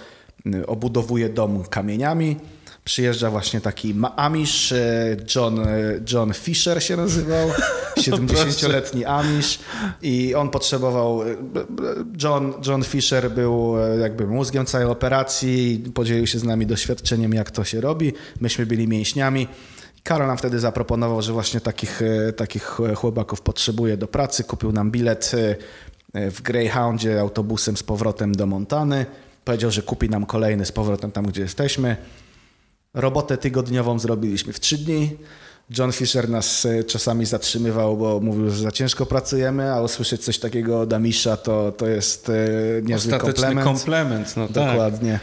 [0.46, 2.36] y, Obudowuje dom kamieniami.
[2.84, 5.66] Przyjeżdża właśnie taki Amish, e, John, e,
[6.12, 7.48] John Fisher się nazywał,
[8.00, 9.58] 70-letni Amish
[10.02, 11.26] i on potrzebował, e,
[12.22, 17.50] John, John Fisher był e, jakby mózgiem całej operacji, podzielił się z nami doświadczeniem jak
[17.50, 19.48] to się robi, myśmy byli mięśniami.
[20.02, 24.44] Karol nam wtedy zaproponował, że właśnie takich, e, takich chłopaków potrzebuje do pracy.
[24.44, 25.32] Kupił nam bilet
[26.14, 29.06] w Greyhoundzie autobusem z powrotem do Montany.
[29.44, 31.96] Powiedział, że kupi nam kolejny z powrotem tam, gdzie jesteśmy.
[32.94, 35.16] Robotę tygodniową zrobiliśmy w trzy dni.
[35.78, 40.38] John Fisher nas e, czasami zatrzymywał, bo mówił, że za ciężko pracujemy, a usłyszeć coś
[40.38, 42.32] takiego od Amisza to, to jest e,
[42.82, 43.64] niezły komplement.
[43.64, 44.54] komplement, no tak.
[44.54, 45.20] Dokładnie.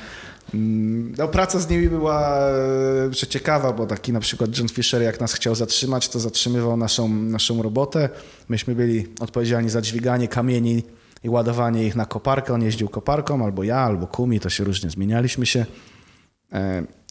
[0.54, 5.20] Mm, No, praca z nimi była e, przeciekawa, bo taki na przykład John Fisher, jak
[5.20, 8.10] nas chciał zatrzymać, to zatrzymywał naszą, naszą robotę.
[8.50, 10.84] Myśmy byli odpowiedzialni za dźwiganie kamieni
[11.24, 12.54] i ładowanie ich na koparkę.
[12.54, 15.66] On jeździł koparką, albo ja, albo Kumi, to się różnie zmienialiśmy się.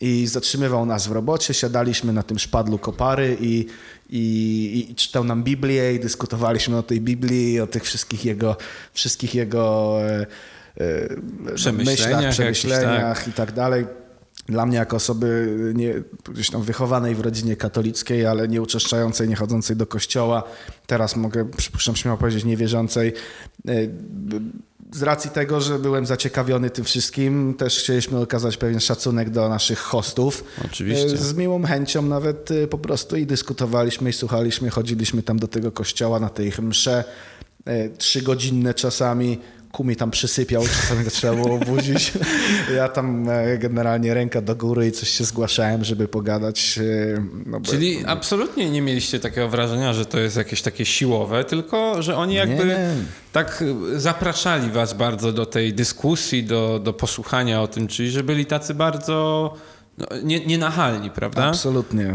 [0.01, 3.67] I zatrzymywał nas w robocie, siadaliśmy na tym szpadlu kopary i,
[4.11, 8.57] i, i czytał nam Biblię i dyskutowaliśmy o tej Biblii, o tych wszystkich jego,
[8.93, 10.27] wszystkich jego e,
[10.81, 13.87] e, Przemyśleniach myślach, jakichś, przemyśleniach i tak dalej.
[14.49, 15.95] Dla mnie jako osoby nie,
[16.33, 20.43] gdzieś tam wychowanej w rodzinie katolickiej, ale nie uczeszczającej, nie chodzącej do kościoła,
[20.87, 23.13] teraz mogę, przypuszczam, śmiało powiedzieć, niewierzącej,
[23.69, 23.73] e,
[24.93, 29.79] z racji tego, że byłem zaciekawiony tym wszystkim, też chcieliśmy okazać pewien szacunek do naszych
[29.79, 30.45] hostów.
[30.65, 31.05] Oczywiście.
[31.05, 35.49] E, Z miłą chęcią nawet e, po prostu i dyskutowaliśmy, i słuchaliśmy, chodziliśmy tam do
[35.49, 37.05] tego kościoła na tej msze,
[37.65, 39.39] e, trzygodzinne czasami.
[39.73, 42.13] Kumi tam przysypiał, czasami go trzeba było obudzić.
[42.77, 46.79] Ja tam e, generalnie ręka do góry i coś się zgłaszałem, żeby pogadać.
[47.17, 51.45] e, No, bo- Czyli absolutnie nie mieliście takiego wrażenia, że to jest jakieś takie siłowe,
[51.45, 52.89] tylko że oni jakby nie.
[53.33, 58.23] tak y, zapraszali was bardzo do tej dyskusji, do, do posłuchania o tym, czyli że
[58.25, 59.55] byli tacy bardzo
[59.99, 61.45] no, nie, nienachalni, prawda?
[61.45, 62.15] Absolutnie.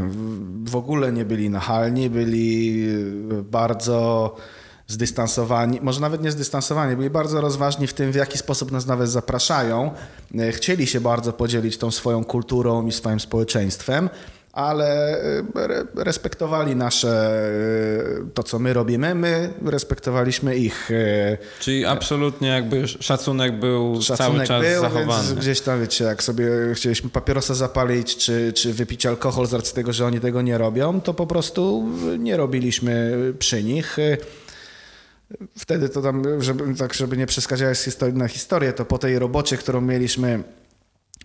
[0.66, 2.84] W- ogóle nie byli nachalni, byli
[3.40, 4.36] e, bardzo
[4.92, 9.10] zdystansowani, może nawet nie zdystansowani, byli bardzo rozważni w tym, w jaki sposób nas nawet
[9.10, 9.92] zapraszają.
[10.40, 14.10] E, Chcieli się bardzo podzielić tą swoją kulturą i swoim społeczeństwem,
[14.54, 17.32] ale e, re- respektowali nasze,
[18.22, 20.90] e, to co my robimy, my respektowaliśmy ich.
[21.60, 25.24] Czyli absolutnie jakby szacunek był cały Szacunek czas był, zachowany.
[25.28, 29.76] więc gdzieś tam, wiecie, jak sobie chcieliśmy papierosa zapalić, czy, czy wypić alkohol z racji
[29.76, 33.98] tego, że oni tego nie robią, to po prostu nie robiliśmy przy nich.
[35.58, 39.20] Wtedy to tam, żeby, tak żeby nie przeskakiwać z historii na historię, to po tej
[39.20, 40.44] robocie, którą mieliśmy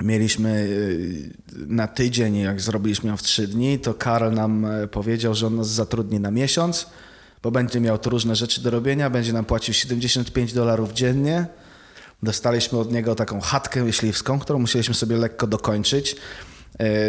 [0.02, 1.32] Mieliśmy y,
[1.66, 5.56] na tydzień, jak zrobiliśmy ją w trzy dni, to Karl nam e, powiedział, że on
[5.56, 6.86] nas zatrudni na miesiąc,
[7.42, 11.46] bo będzie miał tu różne rzeczy do robienia, będzie nam płacił 75 dolarów dziennie.
[12.22, 16.16] Dostaliśmy od niego taką chatkę myśliwską, którą musieliśmy sobie lekko dokończyć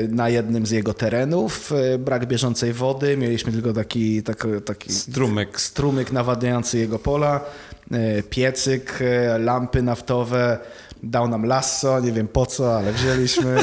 [0.10, 1.72] na jednym z jego terenów.
[1.72, 5.62] E, Brak bieżącej wody, mieliśmy tylko taki, taki, taki Strumyk.
[5.62, 7.46] strumyk nawadniający jego pola,
[7.92, 10.58] e, piecyk, e, lampy naftowe,
[11.04, 13.56] dał nam lasso, nie wiem po co, ale wzięliśmy.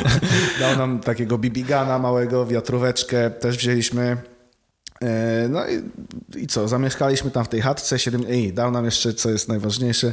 [0.60, 4.16] dał nam takiego bibigana małego, wiatróweczkę też wzięliśmy.
[5.02, 5.82] E, no i,
[6.42, 10.12] i co, zamieszkaliśmy tam w tej chatce, 7, i dał nam jeszcze, co jest najważniejsze,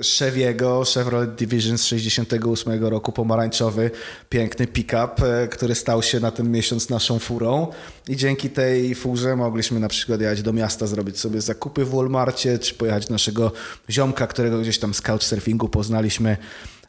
[0.00, 3.90] Chevy'ego, Chevrolet Division z 68 roku, pomarańczowy,
[4.28, 7.66] piękny pick-up, e, który stał się na ten miesiąc naszą furą.
[8.08, 12.58] I dzięki tej furze mogliśmy na przykład jechać do miasta, zrobić sobie zakupy w Walmartie,
[12.58, 13.52] czy pojechać naszego
[13.90, 16.36] ziomka, którego gdzieś tam z couchsurfingu poznaliśmy,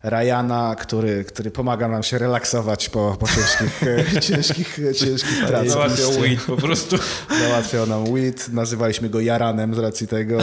[0.03, 3.81] Ryana, który, który pomaga nam się relaksować po, po ciężkich,
[4.27, 5.69] ciężkich, ciężkich pracach.
[5.69, 6.97] Załatwiał weed po prostu.
[7.39, 10.37] Załatwiał nam weed, nazywaliśmy go Jaranem z racji tego.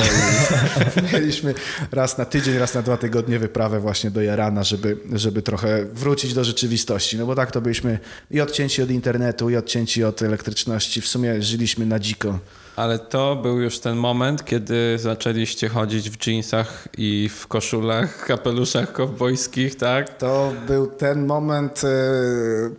[1.12, 1.55] Mieliśmy
[1.92, 6.35] raz na tydzień, raz na dwa tygodnie wyprawę właśnie do Jarana, żeby, żeby trochę wrócić
[6.35, 7.18] do rzeczywistości.
[7.18, 7.99] No bo tak to byliśmy
[8.31, 11.01] i odcięci od internetu, i odcięci od elektryczności.
[11.01, 12.38] W sumie żyliśmy na dziko.
[12.76, 18.92] Ale to był już ten moment, kiedy zaczęliście chodzić w jeansach i w koszulach, kapeluszach
[18.92, 20.18] kowbojskich, tak?
[20.18, 21.90] To był ten moment, e,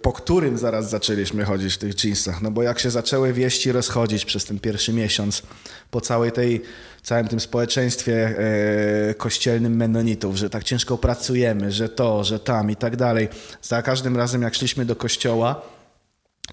[0.01, 2.41] po którym zaraz zaczęliśmy chodzić w tych jeansach.
[2.41, 5.41] No bo jak się zaczęły wieści rozchodzić przez ten pierwszy miesiąc,
[5.91, 6.62] po całej tej,
[7.04, 8.36] całym tym społeczeństwie
[9.10, 13.30] e, kościelnym menonitów, że tak ciężko pracujemy, że to, że tam i tak dalej.
[13.62, 15.62] Za każdym razem jak szliśmy do kościoła,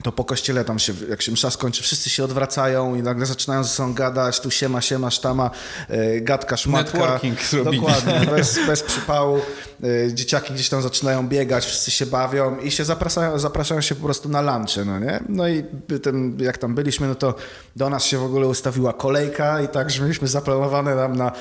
[0.02, 3.64] to po kościele tam się, jak się msza skończy, wszyscy się odwracają i nagle zaczynają
[3.64, 5.50] ze sobą gadać, tu siema, siema, sztama,
[5.88, 6.98] e, gadka, szmatka.
[6.98, 7.80] Networking zrobili.
[7.80, 9.40] Dokładnie, bez, bez przypału.
[9.82, 14.04] E, dzieciaki gdzieś tam zaczynają biegać, wszyscy się bawią i się zapraszają, zapraszają się po
[14.04, 15.20] prostu na lunche, no nie?
[15.28, 15.64] No i
[16.02, 17.34] tym, jak tam byliśmy, no to
[17.76, 21.32] do nas się w ogóle ustawiła kolejka i tak, że mieliśmy zaplanowane nam na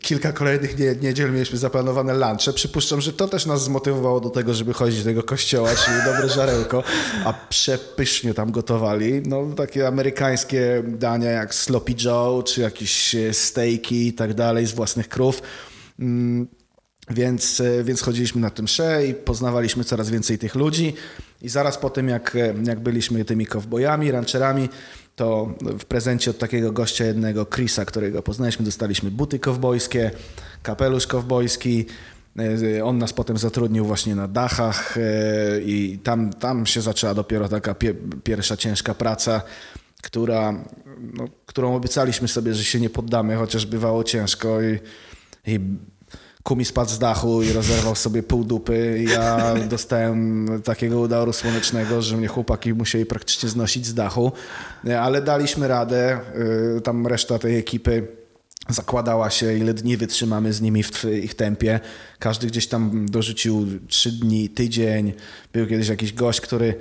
[0.00, 2.52] kilka kolejnych nie, niedziel mieliśmy zaplanowane lunche.
[2.52, 6.28] Przypuszczam, że to też nas zmotywowało do tego, żeby chodzić do tego kościoła, czyli dobre
[6.28, 6.82] żarełko,
[7.24, 7.32] a
[7.94, 9.22] przepysznie tam gotowali.
[9.26, 15.08] No takie amerykańskie dania jak sloppy joe, czy jakieś steaki i tak dalej z własnych
[15.08, 15.42] krów.
[15.98, 16.48] Mm,
[17.10, 20.94] więc, więc chodziliśmy na tym msze i poznawaliśmy coraz więcej tych ludzi.
[21.42, 24.68] I zaraz po tym, jak, jak byliśmy tymi kowbojami, rancherami,
[25.16, 30.10] to w prezencie od takiego gościa jednego, Chrisa, którego poznaliśmy, dostaliśmy buty kowbojskie,
[30.62, 31.86] kapelusz kowbojski.
[32.38, 35.00] E, on nas potem zatrudnił właśnie na dachach e,
[35.60, 37.94] i tam, tam się zaczęła dopiero taka pie,
[38.24, 39.42] pierwsza ciężka praca,
[40.02, 40.52] która,
[41.14, 44.78] no, którą obiecaliśmy sobie, że się nie poddamy, chociaż bywało ciężko i,
[45.46, 45.60] i
[46.42, 49.04] Kumi spadł z dachu i rozerwał sobie pół dupy.
[49.08, 54.32] Ja dostałem takiego udaru słonecznego, że mnie chłopaki musieli praktycznie znosić z dachu,
[55.00, 56.20] ale daliśmy radę.
[56.84, 58.23] Tam reszta tej ekipy
[58.68, 61.80] zakładała się, ile dni wytrzymamy z nimi w ich tempie.
[62.18, 65.12] Każdy gdzieś tam dorzucił trzy dni, tydzień.
[65.52, 66.74] Był kiedyś jakiś gość, który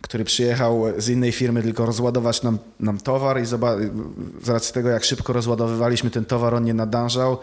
[0.00, 5.04] który przyjechał z innej firmy tylko rozładować nam, nam towar i z racji tego, jak
[5.04, 7.38] szybko rozładowywaliśmy ten towar, on nie nadążał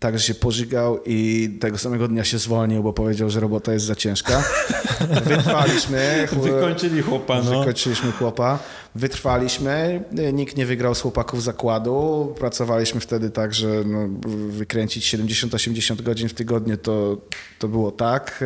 [0.00, 3.94] Także się pożygał i tego samego dnia się zwolnił, bo powiedział, że robota jest za
[3.94, 4.44] ciężka.
[5.24, 6.28] Wytrwaliśmy.
[6.32, 7.58] Wykończyli chłopa, no.
[7.58, 8.58] Wykończyliśmy chłopa.
[8.94, 10.04] Wytrwaliśmy.
[10.32, 12.34] Nikt nie wygrał z chłopaków zakładu.
[12.38, 14.08] Pracowaliśmy wtedy tak, że no,
[14.48, 17.16] wykręcić 70-80 godzin w tygodniu to,
[17.58, 18.44] to było tak.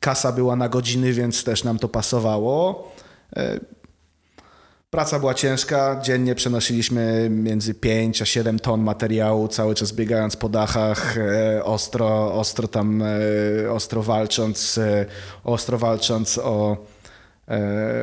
[0.00, 2.92] Kasa była na godziny, więc też nam to pasowało.
[4.94, 10.48] Praca była ciężka, dziennie przenosiliśmy między 5 a 7 ton materiału, cały czas biegając po
[10.48, 15.06] dachach, e, ostro, ostro tam, e, ostro walcząc, e,
[15.44, 16.76] ostro walcząc o,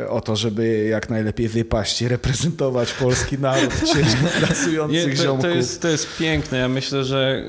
[0.09, 5.41] o to, żeby jak najlepiej wypaść i reprezentować polski naród ciężko pracujących Nie, to, ziomków.
[5.41, 6.57] To jest, to jest piękne.
[6.57, 7.43] Ja myślę, że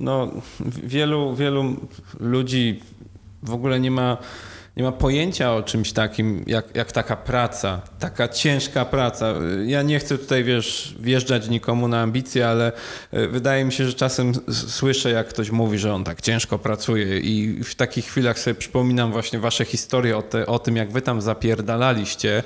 [0.00, 0.30] no,
[0.84, 1.76] wielu, wielu
[2.20, 2.80] ludzi
[3.42, 4.18] w ogóle nie ma
[4.76, 9.34] nie ma pojęcia o czymś takim, jak, jak taka praca, taka ciężka praca.
[9.66, 12.72] Ja nie chcę tutaj, wiesz, wjeżdżać nikomu na ambicje, ale
[13.10, 17.18] e, wydaje mi się, że czasem słyszę, jak ktoś mówi, że on tak ciężko pracuje
[17.18, 21.02] i w takich chwilach sobie przypominam właśnie wasze historie o, te, o tym, jak wy
[21.02, 22.42] tam zapierdalaliście.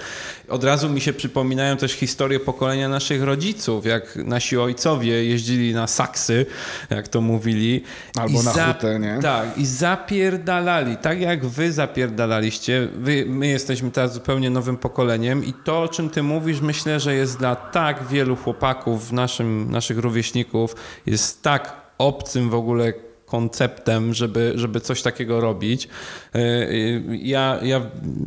[0.48, 5.86] Od razu mi się przypominają też historie pokolenia naszych rodziców, jak nasi ojcowie jeździli na
[5.86, 6.46] saksy,
[6.90, 7.82] jak to mówili.
[8.18, 9.18] Albo na hutę, nie?
[9.22, 12.88] Tak, i zapierdalali, tak jak wy zapierdalaliście oddalaliście.
[12.94, 17.14] Wy, my jesteśmy teraz zupełnie nowym pokoleniem i to, o czym ty mówisz, myślę, że
[17.14, 22.92] jest dla tak wielu chłopaków, naszym, naszych rówieśników, jest tak obcym w ogóle
[23.26, 25.88] konceptem, żeby, żeby coś takiego robić.
[26.34, 26.40] E,
[27.08, 27.82] ja, ja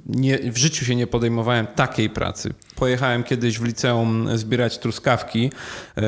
[0.05, 2.53] nie, w życiu się nie podejmowałem takiej pracy.
[2.75, 5.51] Pojechałem kiedyś w liceum zbierać truskawki.
[5.97, 6.01] E,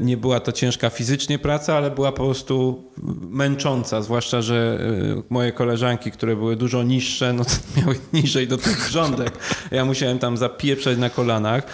[0.00, 2.84] nie była to ciężka fizycznie praca, ale była po prostu
[3.30, 4.78] męcząca, zwłaszcza, że
[5.18, 7.50] e, moje koleżanki, które były dużo niższe, no to
[7.80, 9.38] miały niżej do tych rządek.
[9.70, 11.66] Ja musiałem tam zapieprzać na kolanach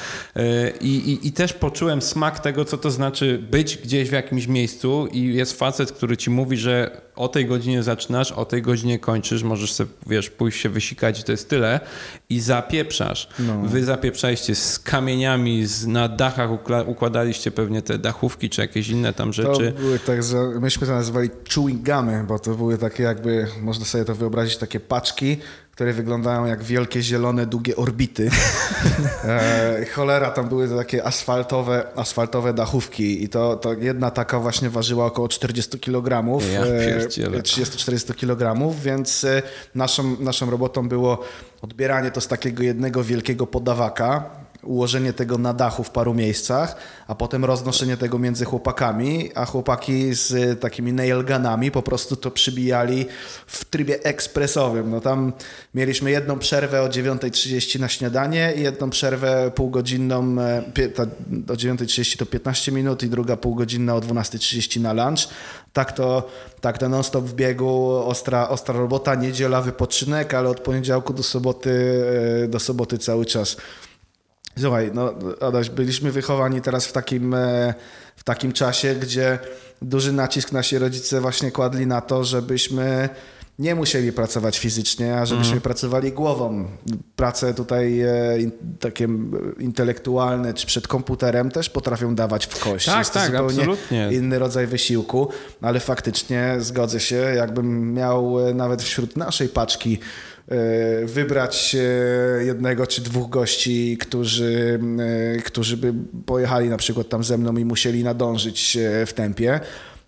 [0.81, 5.09] I, i, i też poczułem smak tego, co to znaczy być gdzieś w jakimś miejscu
[5.13, 8.99] i jest facet, który ci mówi, mówi, że o tej godzinie zaczynasz, o tej godzinie
[8.99, 11.81] kończysz, możesz sobie, wiesz, pójść się wysikać i to jest tyle
[12.29, 13.29] i zapieprzasz.
[13.39, 13.63] No.
[13.63, 16.51] Wy zapieprzaliście z kamieniami, z, na dachach
[16.87, 19.73] układaliście pewnie te dachówki czy jakieś inne tam rzeczy.
[19.73, 20.21] To były tak,
[20.61, 24.81] myśmy to nazywali chewing gumy, bo to były takie jakby, można sobie to wyobrazić, takie
[24.81, 25.37] paczki,
[25.75, 28.31] które wyglądają jak wielkie, zielone, długie orbity.
[29.25, 35.07] E, cholera, tam były takie asfaltowe, asfaltowe dachówki i to, to jedna taka właśnie ważyła
[35.07, 36.09] około 40 kg,
[36.53, 39.43] ja e, 30-40 kg, więc e,
[39.75, 41.25] naszą, naszą robotą było
[41.63, 44.31] odbieranie to z takiego jednego wielkiego podawaka,
[44.65, 50.15] ułożenie tego na dachu w paru miejscach, a potem roznoszenie tego między chłopakami, a chłopaki
[50.15, 53.07] z takimi nailgunami po prostu to przybijali
[53.47, 54.91] w trybie ekspresowym.
[54.91, 55.33] No tam
[55.75, 60.63] mieliśmy jedną przerwę o 9.30 na śniadanie i jedną przerwę półgodzinną, e,
[61.49, 65.29] o 9.30 to 15 minut i druga półgodzinna o 12.30 na lunch.
[65.73, 66.29] Tak to,
[66.61, 72.05] tak to non-stop w biegu, ostra, ostra robota, niedziela wypoczynek, ale od poniedziałku do soboty,
[72.45, 73.57] e, do soboty cały czas.
[74.59, 77.75] Słuchaj, no Adaś, byliśmy wychowani teraz w takim, e,
[78.17, 79.39] w takim czasie, gdzie
[79.83, 83.09] duży nacisk nasi rodzice właśnie kładli na to, żebyśmy
[83.59, 85.61] nie musieli pracować fizycznie, a żebyśmy mm.
[85.61, 86.69] pracowali głową.
[87.17, 88.11] Prace tutaj e,
[88.81, 89.09] takie
[89.59, 92.87] intelektualne czy przed komputerem też potrafią dawać w kość.
[92.87, 94.09] Tak, Jest tak, to zupełnie absolutnie.
[94.13, 95.29] inny rodzaj wysiłku,
[95.63, 99.99] ale faktycznie zgodzę się, jakbym miał e, nawet wśród naszej paczki
[101.05, 104.81] wybrać e, jednego czy dwóch gości, którzy,
[105.37, 105.95] e, którzy by
[106.27, 109.61] pojechali na przykład tam ze mną i musieli nadążyć w tempie,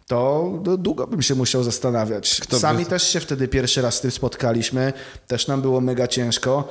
[0.07, 2.41] to długo bym się musiał zastanawiać.
[2.41, 2.91] Kto Sami by...
[2.91, 4.93] też się wtedy pierwszy raz z tym spotkaliśmy,
[5.27, 6.69] też nam było mega ciężko.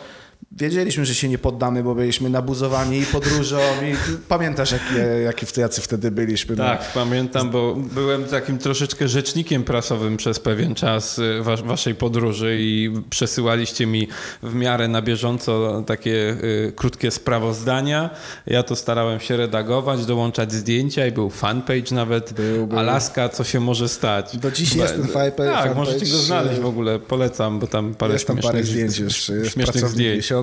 [0.58, 3.96] Wiedzieliśmy, że się nie poddamy, bo byliśmy nabuzowani podróżą i
[4.28, 6.56] pamiętasz, jakie, jakie jacy wtedy byliśmy.
[6.56, 6.64] No.
[6.64, 7.02] Tak, no.
[7.02, 12.92] pamiętam, bo byłem takim troszeczkę rzecznikiem prasowym przez pewien czas y, was, waszej podróży i
[13.10, 14.08] przesyłaliście mi
[14.44, 18.10] w miarę na bieżąco takie y, krótkie sprawozdania.
[18.48, 22.34] Ja to starałem się redagować, dołączać zdjęcia i był fanpage nawet.
[22.34, 22.80] Był, był.
[22.80, 24.38] Alaska, co się może stać.
[24.38, 25.52] Do dziś jest ten fanpage.
[25.52, 29.50] Tak, możecie go znaleźć w ogóle, polecam, bo tam parę jest tam parę zdjęć jeszcze,
[29.50, 30.35] śmiesznych zdjęć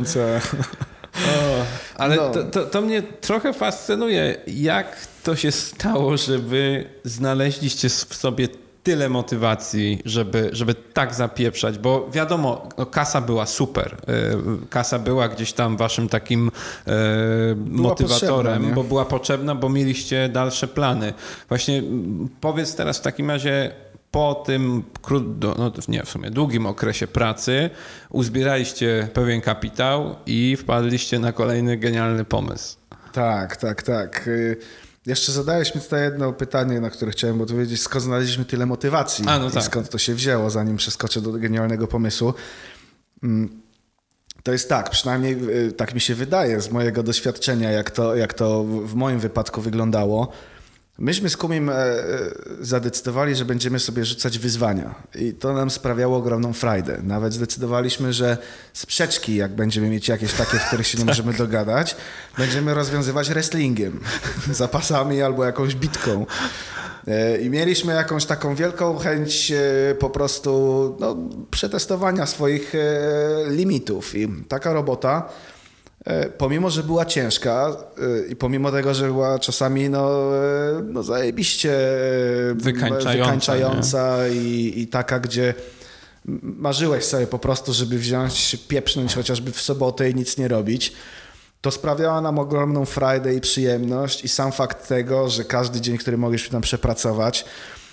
[1.15, 1.65] O,
[1.95, 2.31] ale no.
[2.31, 8.49] to, to, to, mnie trochę fascynuje, jak to się stało, że wy znaleźliście w sobie
[8.83, 13.97] tyle motywacji, żeby, żeby tak zapieprzać, bo wiadomo, no, kasa była super.
[14.09, 16.51] E, kasa była gdzieś tam waszym takim
[16.87, 16.93] e,
[17.67, 21.13] motywatorem, bo była potrzebna, bo mieliście dalsze plany.
[21.49, 21.83] Właśnie
[22.41, 23.73] powiedz teraz w takim razie,
[24.13, 24.85] po tym
[25.59, 27.71] no nie, w sumie długim okresie pracy
[28.11, 32.77] uzbieraliście pewien kapitał i wpadliście na kolejny genialny pomysł.
[33.13, 34.29] Tak, tak, tak.
[34.29, 34.57] Y,
[35.07, 37.81] jeszcze zadałeś mi tutaj jedno pytanie, na które chciałem odpowiedzieć.
[37.83, 39.63] Skąd znaleźliśmy tyle motywacji A, no tak.
[39.63, 42.35] i skąd to się wzięło, zanim przeskoczę do genialnego pomysłu.
[43.23, 43.63] Mm,
[44.43, 48.35] to jest tak, przynajmniej y, tak mi się wydaje z mojego doświadczenia, jak to, jak
[48.35, 50.33] to w moim wypadku wyglądało.
[50.99, 52.05] Myśmy z Kumim e, e,
[52.61, 56.99] zadecydowali, że będziemy sobie rzucać wyzwania i to nam sprawiało ogromną frajdę.
[57.03, 58.39] Nawet zdecydowaliśmy, że
[58.73, 61.09] sprzeczki, jak będziemy mieć jakieś takie, w których się nie tak.
[61.09, 61.97] możemy dogadać,
[62.39, 64.01] będziemy rozwiązywać wrestlingiem,
[64.51, 66.27] zapasami albo jakąś bitką.
[67.07, 69.53] E, I mieliśmy jakąś taką wielką chęć
[69.99, 71.17] po prostu no,
[71.51, 72.73] przetestowania swoich
[73.51, 74.15] limitów.
[74.15, 75.29] I taka robota
[76.39, 81.73] pomimo, że była ciężka e, i pomimo tego, że była czasami no, e, no zajebiście
[82.55, 85.55] wykańczająca, wykańczająca i, i taka, gdzie
[86.43, 90.93] marzyłeś sobie po prostu, żeby wziąć, pieprznąć chociażby w sobotę i nic nie robić,
[91.61, 96.19] to sprawiała nam ogromną frajdę i przyjemność i sam fakt tego, że każdy dzień, który
[96.19, 97.45] mogliśmy tam przepracować,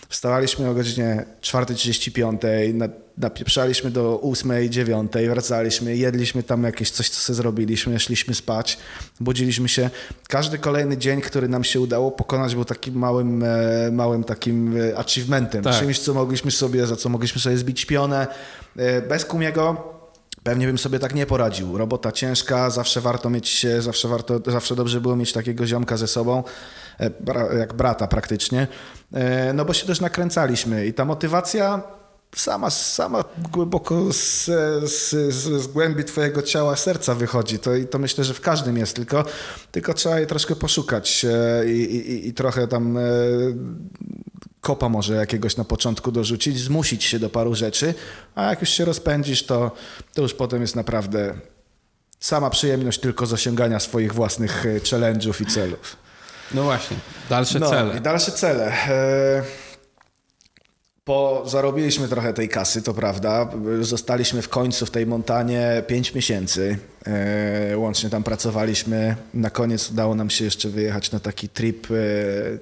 [0.10, 7.99] Wstawaliśmy o godzinie 4.35, napieprzaliśmy do 8.09, wracaliśmy, jedliśmy tam jakieś coś, co sobie zrobiliśmy,
[7.99, 8.78] szliśmy spać,
[9.20, 9.89] budziliśmy się.
[10.28, 14.97] Każdy kolejny dzień, który nam się udało pokonać, był takim małym, e, małym takim e,
[14.97, 15.80] achievementem, tak.
[15.80, 18.28] czymś, co mogliśmy sobie, za co mogliśmy sobie zbić pionę.
[18.78, 19.99] E, bez Kumiego
[20.44, 21.78] Pewnie bym sobie tak nie poradził.
[21.78, 26.44] Robota ciężka, zawsze warto mieć, zawsze warto, zawsze dobrze było mieć takiego ziomka ze sobą,
[27.60, 28.68] jak brata praktycznie.
[29.14, 31.82] E, no bo się też nakręcaliśmy i ta motywacja
[32.36, 34.46] sama, sama głęboko z,
[34.92, 37.60] z, z, głębi twojego ciała, serca wychodzi.
[37.60, 39.26] To, I to myślę, że w każdym jest, tylko,
[39.72, 43.02] tylko trzeba je troszkę poszukać e, i, i, i trochę tam e,
[44.62, 47.93] kopa może jakiegoś na początku dorzucić, zmusić się do paru rzeczy,
[48.36, 49.72] a jak już się rozpędzisz, to,
[50.14, 51.34] to już potem jest naprawdę
[52.20, 55.95] sama przyjemność tylko z osiągania swoich własnych challenge'ów i celów.
[56.53, 56.97] No właśnie,
[57.30, 57.97] dalsze no, cele.
[57.97, 58.74] I dalsze cele.
[61.10, 63.49] Po, zarobiliśmy trochę tej kasy, to prawda.
[63.82, 66.78] Zostaliśmy w końcu w tej montanie 5 miesięcy.
[67.07, 69.16] E, łącznie tam pracowaliśmy.
[69.34, 71.95] Na koniec udało nam się jeszcze wyjechać na taki trip e,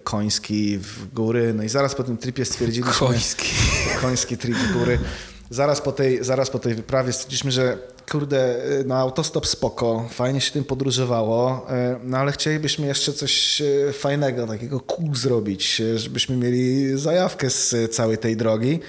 [0.03, 1.53] koński w góry.
[1.53, 2.93] No i zaraz po tym tripie stwierdziliśmy...
[2.93, 3.47] Koński.
[4.01, 4.99] Koński trip w góry.
[5.49, 7.77] Zaraz po tej, zaraz po tej wyprawie stwierdziliśmy, że
[8.11, 8.55] kurde,
[8.85, 14.47] na autostop spoko, fajnie się tym podróżowało, e, no ale chcielibyśmy jeszcze coś e, fajnego,
[14.47, 18.79] takiego cool zrobić, żebyśmy mieli zajawkę z całej tej drogi.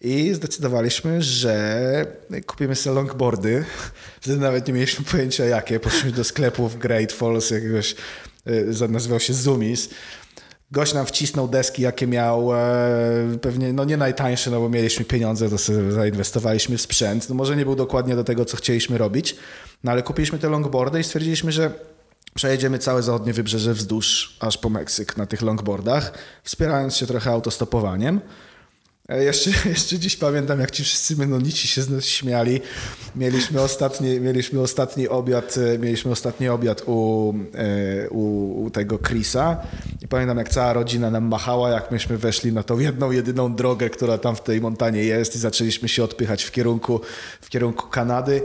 [0.00, 2.06] I zdecydowaliśmy, że
[2.46, 3.64] kupimy sobie longboardy.
[4.20, 5.80] Wtedy nawet nie mieliśmy pojęcia jakie.
[5.80, 7.94] Poszliśmy do sklepu w Great Falls, jakiegoś,
[8.88, 9.88] nazywał się Zoomis.
[10.74, 12.58] Gość nam wcisnął deski, jakie miał, e,
[13.42, 17.28] pewnie no nie najtańsze, no bo mieliśmy pieniądze, to sobie zainwestowaliśmy w sprzęt.
[17.28, 19.36] No może nie był dokładnie do tego, co chcieliśmy robić,
[19.84, 21.70] no ale kupiliśmy te longboardy i stwierdziliśmy, że
[22.34, 26.12] przejedziemy całe zachodnie wybrzeże wzdłuż aż po Meksyk na tych longboardach,
[26.42, 28.20] wspierając się trochę autostopowaniem.
[29.08, 32.60] E, jeszcze, jeszcze dziś pamiętam, jak ci wszyscy menonici się z nas śmiali.
[33.16, 39.56] Mieliśmy ostatni, mieliśmy ostatni obiad, e, mieliśmy ostatni obiad u, e, u, u, tego Chrisa
[40.02, 43.90] i pamiętam, jak cała rodzina nam machała, jak myśmy weszli na tą jedną, jedyną drogę,
[43.90, 47.00] która tam w tej montanie jest i zaczęliśmy się odpychać w kierunku,
[47.40, 48.42] w kierunku Kanady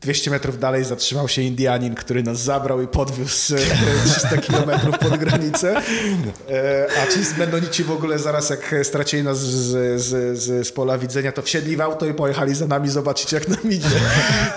[0.00, 3.54] 200 metrów dalej zatrzymał się Indianin, który nas zabrał i podwiózł
[4.04, 5.82] 300 kilometrów pod granicę.
[6.50, 11.32] E, a ci Mennonici w ogóle zaraz jak stracili nas z, z, z, pola widzenia,
[11.32, 14.00] to wsiedli w auto i pojechali za nami zobaczyć jak nam idzie.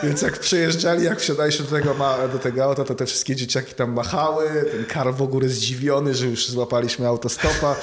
[0.04, 1.96] Więc jak przyjeżdżali, jak wsiadaliśmy do tego,
[2.34, 4.46] do tego auta, to te wszystkie dzieciaki tam machały.
[4.72, 7.76] Ten Karl w ogóle zdziwiony, że już złapaliśmy autostopa.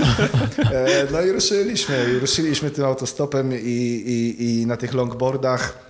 [0.58, 2.18] E, no i ruszyliśmy.
[2.20, 5.87] Ruszyliśmy tym autostopem i, i, i na tych longboardach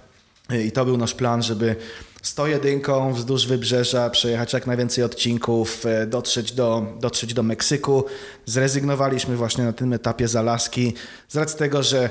[0.65, 1.77] i to był nasz plan, żeby
[2.23, 8.05] 101 wzdłuż wybrzeża przejechać jak najwięcej odcinków, e, dotrzeć do, dotrzeć do Meksyku.
[8.47, 10.95] Zrezygnowaliśmy właśnie na tym etapie z Alaski
[11.29, 12.11] z racji tego, że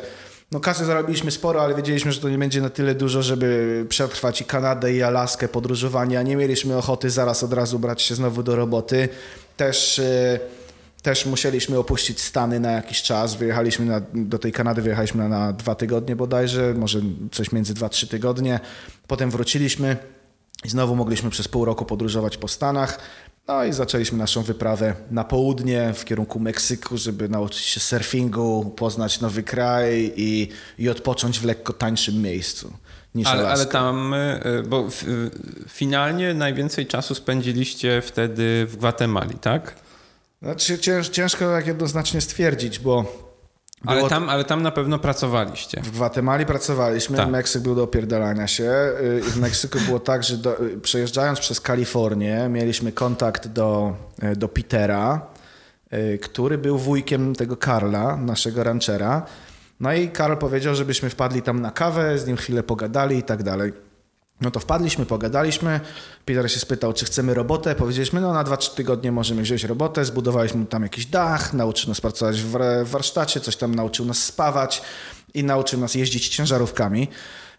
[0.51, 4.41] no kasy zarobiliśmy sporo, ale wiedzieliśmy, że to nie będzie na tyle dużo, żeby przetrwać
[4.41, 8.43] i Kanadę i Alaskę, podróżowanie, a nie mieliśmy ochoty zaraz od razu brać się znowu
[8.43, 9.09] do roboty.
[9.57, 9.97] Też...
[9.97, 10.66] Yy,
[11.07, 13.35] też musieliśmy opuścić Stany na jakiś czas.
[13.35, 16.99] Wyjechaliśmy na, do tej Kanady, wyjechaliśmy na, na dwa tygodnie bodajże, może
[17.31, 18.59] coś między dwa, trzy tygodnie.
[19.07, 19.97] Potem wróciliśmy
[20.65, 22.99] i znowu mogliśmy przez pół roku podróżować po Stanach.
[23.47, 29.21] No i zaczęliśmy naszą wyprawę na południe, w kierunku Meksyku, żeby nauczyć się surfingu, poznać
[29.21, 30.49] nowy kraj i,
[30.79, 32.73] i odpocząć w lekko tańszym miejscu.
[33.15, 34.87] Niż ale, ale tam, y, bo
[35.67, 39.86] finalnie najwięcej czasu spędziliście wtedy w Gwatemali, tak?
[40.41, 43.27] Znaczy, cięż, ciężko tak jednoznacznie stwierdzić, bo.
[43.85, 45.81] Ale tam, ale tam na pewno pracowaliście.
[45.81, 47.29] W Gwatemali pracowaliśmy, tak.
[47.29, 48.71] Meksyk był do opierdalania się.
[49.01, 54.35] Y, w Meksyku było tak, że do, y, przejeżdżając przez Kalifornię mieliśmy kontakt do, y,
[54.35, 55.21] do Petera,
[56.21, 59.25] który był wujkiem tego Karla, naszego ranchera.
[59.79, 63.43] No i Karl powiedział, żebyśmy wpadli tam na kawę, z nim chwilę pogadali i tak
[63.43, 63.73] dalej.
[64.41, 65.79] No to wpadliśmy, pogadaliśmy.
[66.25, 67.75] Peter się spytał, czy chcemy robotę.
[67.75, 70.05] Powiedzieliśmy, no na 2-3 tygodnie możemy wziąć robotę.
[70.05, 74.81] Zbudowaliśmy tam jakiś dach, nauczył nas pracować w warsztacie, coś tam nauczył nas spawać
[75.33, 77.07] i nauczył nas jeździć ciężarówkami.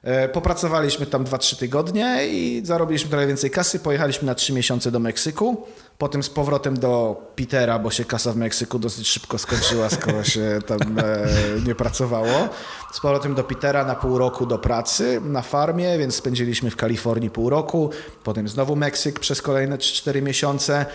[0.03, 3.79] E, popracowaliśmy tam 2-3 tygodnie i zarobiliśmy trochę więcej kasy.
[3.79, 5.67] Pojechaliśmy na 3 miesiące do Meksyku.
[5.99, 10.59] Potem z powrotem do Petera, bo się kasa w Meksyku dosyć szybko skończyła, skoro się
[10.67, 11.27] tam e,
[11.67, 12.49] nie pracowało.
[12.93, 17.31] Z powrotem do Petera na pół roku do pracy na farmie, więc spędziliśmy w Kalifornii
[17.31, 17.91] pół roku.
[18.25, 20.87] Potem znowu Meksyk przez kolejne 3-4 miesiące.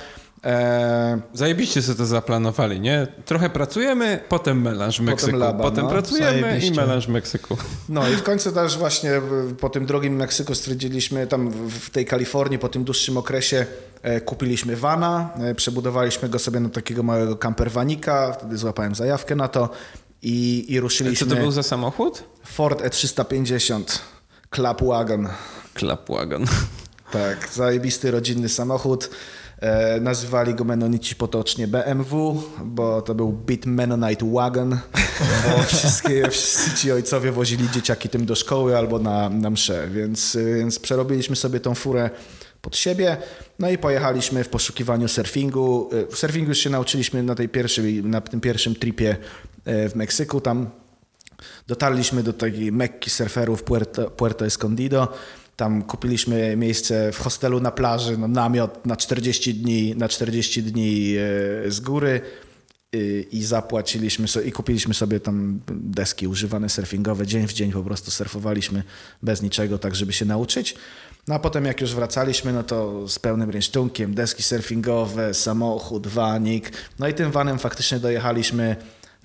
[0.43, 1.21] E...
[1.33, 3.07] Zajebiście sobie to zaplanowali, nie?
[3.25, 5.31] Trochę pracujemy, potem melanż w Meksyku.
[5.31, 5.89] Potem, laba, potem no.
[5.89, 6.73] pracujemy Zajebiście.
[6.73, 7.57] i melanż w Meksyku.
[7.89, 9.11] No i w końcu też właśnie
[9.59, 13.65] po tym drugim Meksyku stwierdziliśmy, tam w tej Kalifornii po tym dłuższym okresie
[14.01, 19.47] e, kupiliśmy vana, e, przebudowaliśmy go sobie na takiego małego campervanika, wtedy złapałem zajawkę na
[19.47, 19.69] to
[20.21, 21.27] i, i ruszyliśmy.
[21.27, 22.23] Co to był za samochód?
[22.45, 23.99] Ford E350
[24.51, 25.27] Club Wagon.
[25.73, 26.45] Club Wagon.
[27.11, 29.09] Tak, zajebisty rodzinny samochód.
[29.63, 34.77] E, nazywali go Menonici potocznie BMW, bo to był Bit Mennonite Wagon,
[35.19, 40.37] bo wszystkie, wszyscy ci ojcowie wozili dzieciaki tym do szkoły albo na, na msze, więc,
[40.55, 42.09] więc przerobiliśmy sobie tą furę
[42.61, 43.17] pod siebie,
[43.59, 45.89] no i pojechaliśmy w poszukiwaniu surfingu.
[46.11, 49.17] E, surfingu już się nauczyliśmy na, tej pierwszej, na tym pierwszym tripie
[49.65, 50.69] e, w Meksyku, tam
[51.67, 55.13] dotarliśmy do takiej Mekki surferów Puerto, Puerto Escondido,
[55.55, 61.15] tam kupiliśmy miejsce w hostelu na plaży, no, namiot na 40 dni, na 40 dni
[61.17, 62.21] e, z góry
[63.31, 67.27] i zapłaciliśmy i kupiliśmy sobie tam deski używane surfingowe.
[67.27, 68.83] Dzień w dzień po prostu surfowaliśmy
[69.23, 70.75] bez niczego, tak żeby się nauczyć.
[71.27, 76.71] No a potem jak już wracaliśmy, no to z pełnym rynsztunkiem, deski surfingowe, samochód, vanik.
[76.99, 78.75] No i tym vanem faktycznie dojechaliśmy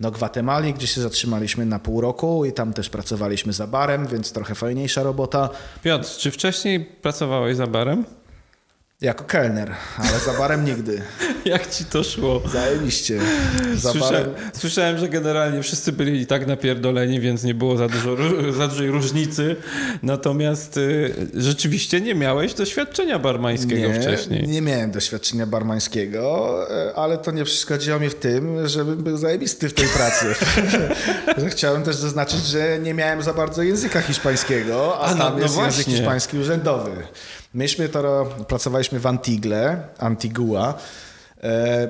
[0.00, 4.32] do Gwatemali, gdzie się zatrzymaliśmy na pół roku i tam też pracowaliśmy za barem, więc
[4.32, 5.48] trochę fajniejsza robota.
[5.82, 8.04] Piotr, czy wcześniej pracowałeś za barem?
[9.00, 11.02] Jako kelner, ale za barem nigdy.
[11.44, 12.42] Jak ci to szło?
[12.52, 13.20] Zajebiście.
[13.74, 14.50] Za Słyszałem, barem...
[14.52, 18.16] słyszałem, że generalnie wszyscy byli i tak napierdoleni, więc nie było za, dużo,
[18.58, 19.56] za dużej różnicy.
[20.02, 24.48] Natomiast y, rzeczywiście nie miałeś doświadczenia barmańskiego nie, wcześniej.
[24.48, 29.68] Nie miałem doświadczenia barmańskiego, e, ale to nie przeszkodziło mi w tym, żebym był zajebisty
[29.68, 30.26] w tej pracy.
[31.54, 35.42] chciałem też zaznaczyć, że nie miałem za bardzo języka hiszpańskiego, a, A, no- tam no
[35.42, 35.94] jest język właśnie.
[35.94, 36.90] hiszpański urzędowy.
[37.58, 40.78] Myśmy to pracowaliśmy w Antigle, Antigua.
[41.42, 41.88] E,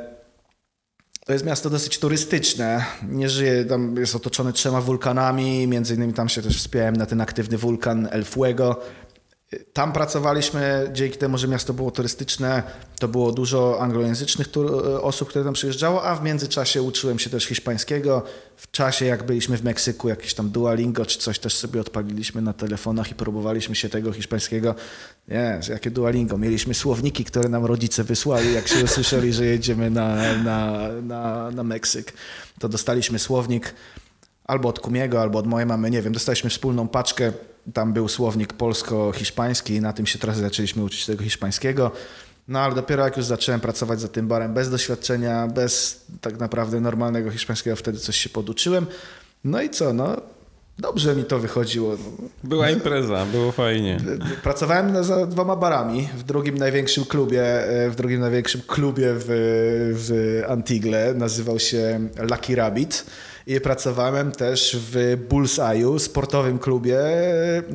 [1.26, 2.84] To jest miasto dosyć turystyczne.
[3.08, 7.20] Nie żyje, tam jest otoczone trzema wulkanami, między innymi tam się też wspiąłem na ten
[7.20, 8.80] aktywny wulkan El Fuego.
[9.72, 12.62] Tam pracowaliśmy, dzięki temu, że miasto było turystyczne,
[12.98, 17.44] to było dużo anglojęzycznych tur- osób, które tam przyjeżdżało, a w międzyczasie uczyłem się też
[17.44, 18.22] hiszpańskiego.
[18.56, 22.52] W czasie, jak byliśmy w Meksyku, jakieś tam Duolingo czy coś też sobie odpaliliśmy na
[22.52, 24.74] telefonach i próbowaliśmy się tego hiszpańskiego.
[25.28, 26.38] Nie, jakie Duolingo.
[26.38, 31.62] Mieliśmy słowniki, które nam rodzice wysłali, jak się usłyszeli, że jedziemy na, na, na, na
[31.62, 32.12] Meksyk.
[32.58, 33.74] To dostaliśmy słownik
[34.44, 37.32] albo od Kumiego, albo od mojej mamy, nie wiem, dostaliśmy wspólną paczkę,
[37.74, 41.90] tam był słownik polsko-hiszpański i na tym się trochę zaczęliśmy uczyć tego hiszpańskiego.
[42.48, 46.80] No ale dopiero jak już zacząłem pracować za tym barem bez doświadczenia, bez tak naprawdę
[46.80, 48.86] normalnego hiszpańskiego, wtedy coś się poduczyłem.
[49.44, 50.16] No i co, no
[50.78, 51.96] dobrze mi to wychodziło.
[52.44, 54.00] Była impreza, było fajnie.
[54.42, 59.26] Pracowałem za dwoma barami w drugim największym klubie, e, w drugim największym klubie w,
[59.94, 63.04] w Antigle, nazywał się Lucky Rabbit
[63.48, 66.98] i pracowałem też w Bullseye'u, sportowym klubie,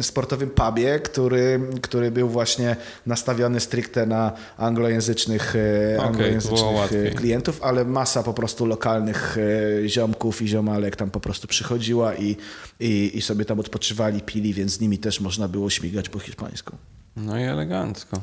[0.01, 7.63] sportowym pubie, który, który był właśnie nastawiony stricte na anglojęzycznych, e, Okej, anglojęzycznych e, klientów,
[7.63, 9.38] ale masa po prostu lokalnych
[9.84, 12.38] e, ziomków i ziomalek tam po prostu przychodziła i,
[12.80, 16.76] i, i sobie tam odpoczywali, pili, więc z nimi też można było śmigać po hiszpańsku.
[17.15, 18.19] No i elegancko.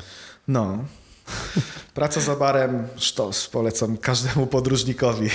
[0.49, 0.85] No.
[1.95, 5.31] Praca za barem, sztos, polecam każdemu podróżnikowi.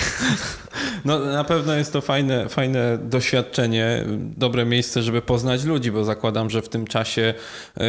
[1.04, 4.04] No na pewno jest to fajne, fajne doświadczenie,
[4.36, 7.34] dobre miejsce, żeby poznać ludzi, bo zakładam, że w tym czasie
[7.76, 7.82] e,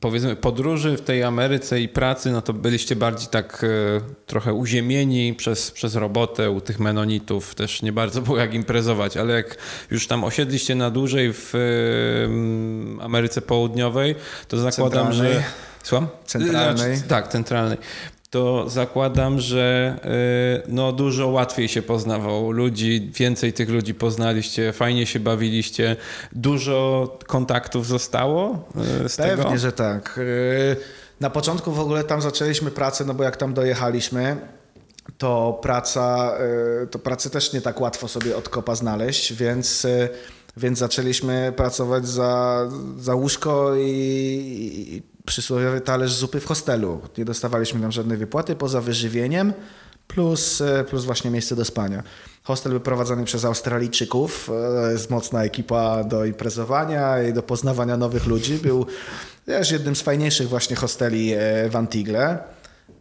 [0.00, 5.34] powiedzmy podróży w tej Ameryce i pracy, no to byliście bardziej tak e, trochę uziemieni
[5.34, 9.56] przez, przez robotę u tych menonitów, też nie bardzo było jak imprezować, ale jak
[9.90, 14.14] już tam osiedliście na dłużej w e, Ameryce Południowej,
[14.48, 15.44] to zakładam, że...
[15.86, 16.06] Centralnej.
[16.06, 16.08] Słucham?
[16.26, 16.96] Centralnej.
[16.96, 17.78] Znaczy, tak, centralnej.
[18.30, 19.96] To zakładam, że
[20.66, 25.96] y, no, dużo łatwiej się poznawało ludzi, więcej tych ludzi poznaliście, fajnie się bawiliście,
[26.32, 28.64] dużo kontaktów zostało
[29.04, 29.58] y, z Pewnie, tego.
[29.58, 30.14] że tak.
[30.68, 30.76] Yy,
[31.20, 34.36] Na początku w ogóle tam zaczęliśmy pracę, no bo jak tam dojechaliśmy,
[35.18, 36.32] to praca,
[36.90, 39.86] to pracy też nie tak łatwo sobie od kopa znaleźć, więc,
[40.56, 42.60] więc zaczęliśmy pracować za,
[42.98, 43.82] za łóżko i,
[44.88, 47.00] i przysłowiowy talerz zupy w hostelu.
[47.18, 49.52] Nie dostawaliśmy tam żadnej wypłaty poza wyżywieniem
[50.08, 52.02] plus, yy, plus właśnie miejsce do spania.
[52.42, 54.50] Hostel był prowadzony przez Australijczyków,
[54.88, 58.58] e, jest mocna ekipa do imprezowania i do poznawania nowych ludzi.
[58.58, 58.86] Był
[59.46, 62.38] też jednym z fajniejszych właśnie hosteli e, w Antigle.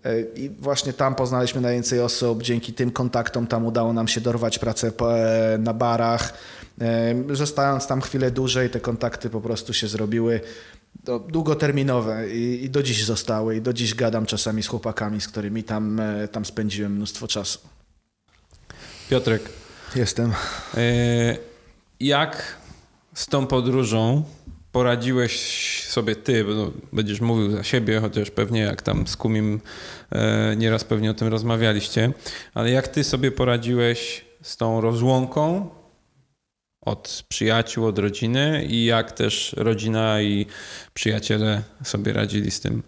[0.05, 2.43] E, I właśnie tam poznaliśmy najwięcej osób.
[2.43, 6.34] Dzięki tym kontaktom tam udało nam się dorwać pracę e, na barach.
[6.82, 10.41] E, Zostając tam chwilę dłużej, te kontakty po prostu się zrobiły
[11.03, 13.55] do- długoterminowe i, i do dziś zostały.
[13.57, 17.59] I do dziś gadam czasami z chłopakami, z którymi tam, e, tam spędziłem mnóstwo czasu.
[19.09, 19.49] Piotrek,
[19.95, 20.31] Jestem.
[20.77, 21.37] y,
[21.99, 22.55] jak
[23.13, 24.23] z tą podróżą
[24.71, 29.61] poradziłeś sobie ty, bo no, będziesz mówił za siebie, chociaż pewnie jak tam z Kumim
[30.11, 32.11] e, nieraz pewnie o tym rozmawialiście,
[32.53, 35.69] ale jak ty sobie poradziłeś z tą rozłąką
[36.86, 40.45] od przyjaciół, od rodziny i jak też rodzina i
[40.93, 42.83] przyjaciele sobie radzili z tym?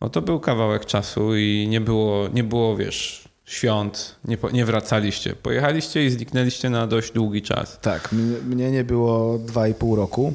[0.00, 5.36] No to był kawałek czasu i nie było, nie było wiesz, świąt, nie, nie wracaliście.
[5.36, 7.78] Pojechaliście i zniknęliście na dość długi czas.
[7.80, 8.12] Tak,
[8.46, 10.34] mnie, nie było 2,5 roku.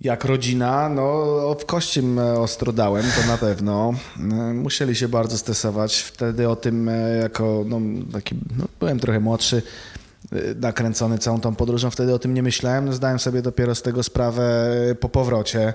[0.00, 1.24] Jak rodzina, no
[1.60, 3.94] w kościem ostro dałem, to na pewno.
[4.18, 4.22] E,
[4.54, 5.98] Musieli się bardzo stresować.
[5.98, 7.80] Wtedy o tym e, jako no,
[8.12, 9.62] taki, no, byłem trochę młodszy,
[10.60, 12.92] nakręcony całą tą podróżą, wtedy o tym nie myślałem.
[12.92, 15.74] Zdałem sobie dopiero z tego sprawę e, po powrocie,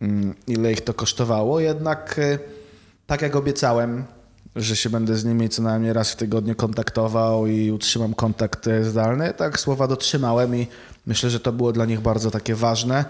[0.00, 1.60] mm, ile ich to kosztowało.
[1.60, 2.38] Jednak e,
[3.06, 4.04] tak jak obiecałem,
[4.56, 9.34] że się będę z nimi co najmniej raz w tygodniu kontaktował i utrzymam kontakt zdalny,
[9.34, 10.66] tak słowa dotrzymałem i
[11.06, 13.04] myślę, że to było dla nich bardzo takie ważne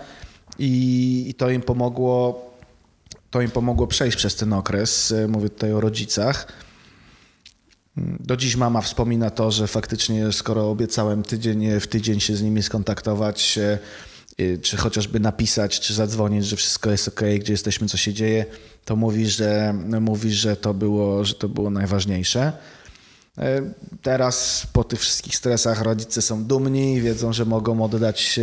[0.59, 2.51] i, i to im pomogło
[3.31, 5.15] to im pomogło przejść przez ten okres.
[5.29, 6.47] Mówię tutaj o rodzicach.
[8.21, 12.63] Do dziś mama wspomina to, że faktycznie skoro obiecałem tydzień w tydzień się z nimi
[12.63, 13.59] skontaktować,
[14.63, 18.47] czy chociażby napisać, czy zadzwonić, że wszystko jest ok, gdzie jesteśmy, co się dzieje,
[18.85, 22.53] to mówi, że, mówi, że, to, było, że to było najważniejsze.
[23.41, 23.63] E,
[24.03, 28.41] teraz po tych wszystkich stresach rodzice są dumni, wiedzą, że mogą oddać,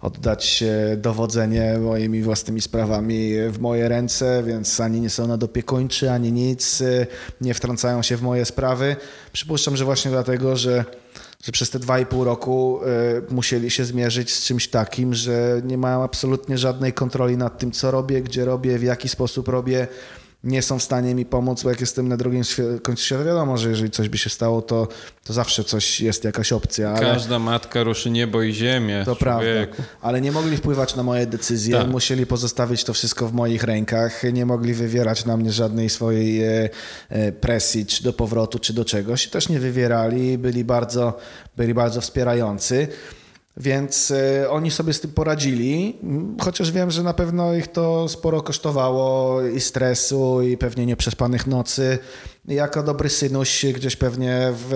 [0.00, 0.64] oddać
[0.96, 6.82] dowodzenie moimi własnymi sprawami w moje ręce, więc ani nie są nadopiekuńczy, ani nic,
[7.40, 8.96] nie wtrącają się w moje sprawy.
[9.32, 10.84] Przypuszczam, że właśnie dlatego, że
[11.44, 12.80] że przez te dwa i pół roku
[13.30, 17.90] musieli się zmierzyć z czymś takim, że nie mają absolutnie żadnej kontroli nad tym, co
[17.90, 19.88] robię, gdzie robię, w jaki sposób robię
[20.44, 22.42] nie są w stanie mi pomóc, bo jak jestem na drugim
[22.82, 24.88] końcu świata, wiadomo, że jeżeli coś by się stało, to,
[25.24, 26.90] to zawsze coś jest, jakaś opcja.
[26.90, 27.00] Ale...
[27.00, 29.02] Każda matka ruszy niebo i ziemię.
[29.04, 29.48] To prawda,
[30.00, 31.88] ale nie mogli wpływać na moje decyzje, tak.
[31.88, 36.70] musieli pozostawić to wszystko w moich rękach, nie mogli wywierać na mnie żadnej swojej e,
[37.08, 39.26] e, presji, czy do powrotu, czy do czegoś.
[39.26, 41.18] Też nie wywierali, byli bardzo,
[41.56, 42.88] byli bardzo wspierający.
[43.60, 45.96] Więc e, oni sobie z tym poradzili,
[46.40, 51.98] chociaż wiem, że na pewno ich to sporo kosztowało i stresu, i pewnie nieprzespanych nocy.
[52.48, 54.68] Jako dobry synuś gdzieś pewnie w,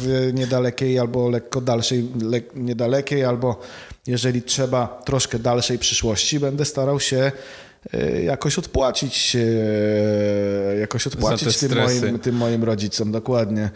[0.00, 3.60] w niedalekiej albo lekko dalszej, le, niedalekiej, albo
[4.06, 7.32] jeżeli trzeba troszkę dalszej przyszłości, będę starał się
[7.92, 13.70] e, jakoś odpłacić, e, jakoś odpłacić tym moim, tym moim rodzicom, dokładnie.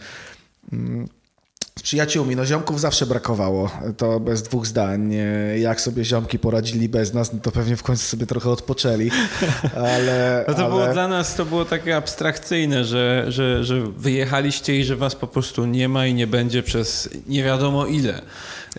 [1.79, 2.35] Z przyjaciółmi.
[2.35, 5.13] No ziomków zawsze brakowało, to bez dwóch zdań.
[5.57, 9.11] Jak sobie ziomki poradzili bez nas, no to pewnie w końcu sobie trochę odpoczęli,
[9.87, 10.45] ale...
[10.47, 10.69] No to ale...
[10.69, 15.27] było dla nas, to było takie abstrakcyjne, że, że, że wyjechaliście i że was po
[15.27, 18.21] prostu nie ma i nie będzie przez nie wiadomo ile.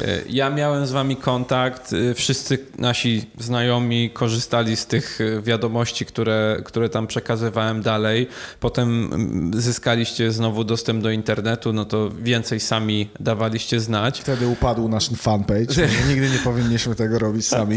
[0.00, 6.06] E, ja miałem z wami kontakt, e, wszyscy nasi znajomi korzystali z tych e, wiadomości,
[6.06, 8.28] które, które tam przekazywałem dalej.
[8.60, 14.20] Potem mm, zyskaliście znowu dostęp do internetu, no to więcej sami dawaliście znać.
[14.20, 15.88] Wtedy upadł nasz fanpage.
[16.08, 17.76] Nigdy nie powinniśmy tego robić sami.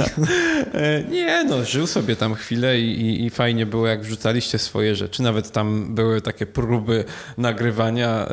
[1.11, 5.24] nie, no żył sobie tam chwilę i, i, i, fajnie było, jak wrzucaliście swoje rzeczy.
[5.24, 7.03] Nawet tam były takie próby
[7.38, 8.28] nagrywania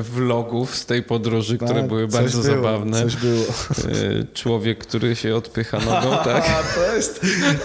[0.00, 3.02] vlogów z tej podróży, które tak, były bardzo było, zabawne.
[3.02, 3.44] Coś było było.
[3.92, 6.74] E, człowiek, który się odpycha nogą, tak?
[6.74, 7.20] to, jest,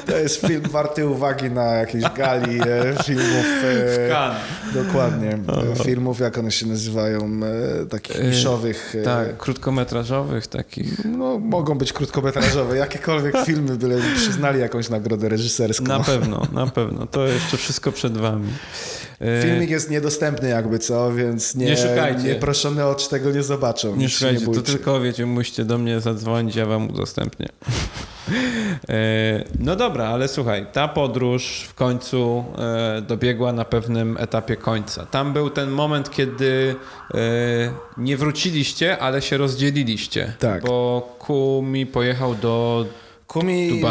[0.05, 3.45] to jest film warty uwagi na jakiejś gali e, filmów.
[3.63, 4.41] E, w Cannes.
[4.73, 5.37] Dokładnie.
[5.85, 7.39] Filmów, jak one się nazywają,
[7.89, 8.95] takich niszowych.
[9.03, 11.05] Tak, krótkometrażowych takich.
[11.05, 12.77] No, mogą być krótkometrażowe.
[12.77, 15.85] Jakiekolwiek filmy, byle przyznali jakąś nagrodę reżyserską.
[15.85, 17.07] Na pewno, na pewno.
[17.07, 18.49] To jeszcze wszystko przed wami.
[19.43, 22.23] Filmik jest niedostępny jakby co, więc nie, nie szukajcie.
[22.23, 23.95] Nieproszone oczy tego nie zobaczą.
[23.95, 27.47] Nie szukajcie, nie to tylko wiecie, musicie do mnie zadzwonić, ja wam udostępnię.
[28.89, 35.05] E, no dobra, ale słuchaj, ta podróż w końcu e, dobiegła na pewnym etapie końca.
[35.05, 36.75] Tam był ten moment, kiedy
[37.13, 37.17] e,
[37.97, 40.33] nie wróciliście, ale się rozdzieliliście.
[40.39, 40.63] Tak.
[40.63, 42.85] Bo Kumi pojechał do
[43.27, 43.81] Kumi,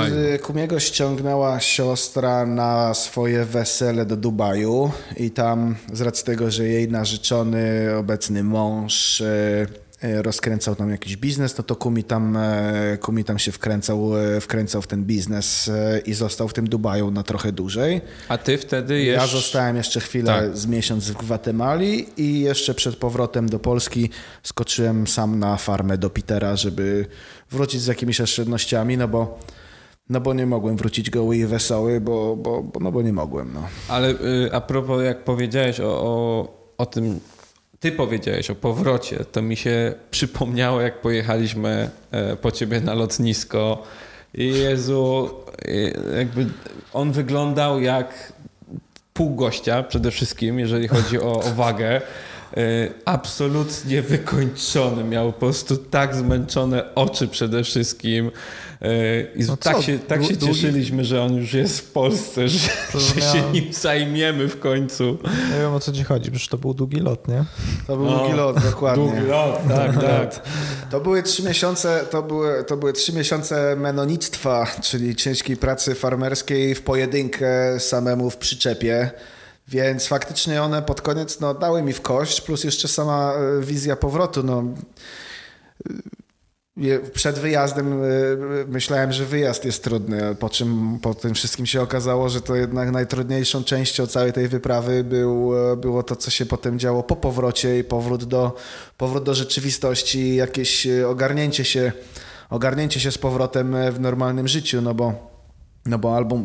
[0.43, 6.89] Kumiego ściągnęła siostra na swoje wesele do Dubaju i tam z racji tego, że jej
[6.89, 9.67] narzeczony, obecny mąż E,
[10.15, 14.83] rozkręcał tam jakiś biznes, no to Kumi tam, e, Kumi tam się wkręcał, e, wkręcał
[14.83, 15.71] w ten biznes
[16.07, 18.01] i został w tym Dubaju na trochę dłużej.
[18.29, 19.27] A ty wtedy jeszcze...
[19.27, 20.57] Ja zostałem jeszcze chwilę, tak.
[20.57, 24.11] z miesiąc w Gwatemali i jeszcze przed powrotem do Polski
[24.43, 27.07] skoczyłem sam na farmę do Petera, żeby
[27.51, 29.39] wrócić z jakimiś oszczędnościami, no bo
[30.09, 33.53] no bo nie mogłem wrócić goły i wesoły, bo, bo, bo, no bo nie mogłem.
[33.55, 33.63] No.
[33.89, 36.49] Ale y, a propos, jak powiedziałeś o, o,
[36.79, 37.21] o tym,
[37.81, 43.83] ty powiedziałeś o powrocie, to mi się przypomniało, jak pojechaliśmy e, po ciebie na lotnisko.
[44.35, 45.31] Jezu,
[46.17, 46.47] jakby
[46.93, 48.33] on wyglądał jak
[49.15, 52.01] pół gościa przede wszystkim, jeżeli chodzi o, o wagę.
[52.57, 58.31] E, absolutnie wykończony, miał po prostu tak zmęczone oczy przede wszystkim.
[59.37, 63.21] I no tak się, tak się cieszyliśmy, że on już jest w Polsce, że, że
[63.21, 65.19] się nim zajmiemy w końcu.
[65.53, 67.45] Nie wiem o co ci chodzi, przecież to był długi lot, nie?
[67.87, 69.05] To był no, długi lot, dokładnie.
[69.05, 70.43] Długi lot, tak, tak.
[70.91, 76.75] To były trzy miesiące, to były, to były trzy miesiące menonictwa, czyli ciężkiej pracy farmerskiej
[76.75, 79.11] w pojedynkę samemu w przyczepie.
[79.69, 83.97] Więc faktycznie one pod koniec no, dały mi w kość, plus jeszcze sama e, wizja
[83.97, 84.43] powrotu.
[84.43, 84.65] No,
[87.13, 88.07] przed wyjazdem e,
[88.69, 92.91] myślałem, że wyjazd jest trudny, po czym po tym wszystkim się okazało, że to jednak
[92.91, 97.79] najtrudniejszą częścią całej tej wyprawy był, e, było to, co się potem działo po powrocie
[97.79, 98.57] i powrót do,
[98.97, 101.93] powrót do rzeczywistości, jakieś e, ogarnięcie się,
[102.51, 105.36] ogarnięcie się z powrotem w normalnym życiu, no bo
[105.87, 106.39] No bo albo,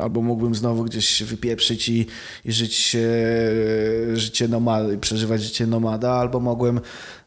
[0.00, 2.06] albo mógłbym znowu gdzieś wypieprzyć i,
[2.44, 6.80] i żyć e, życie nomady, przeżywać życie nomada, albo mogłem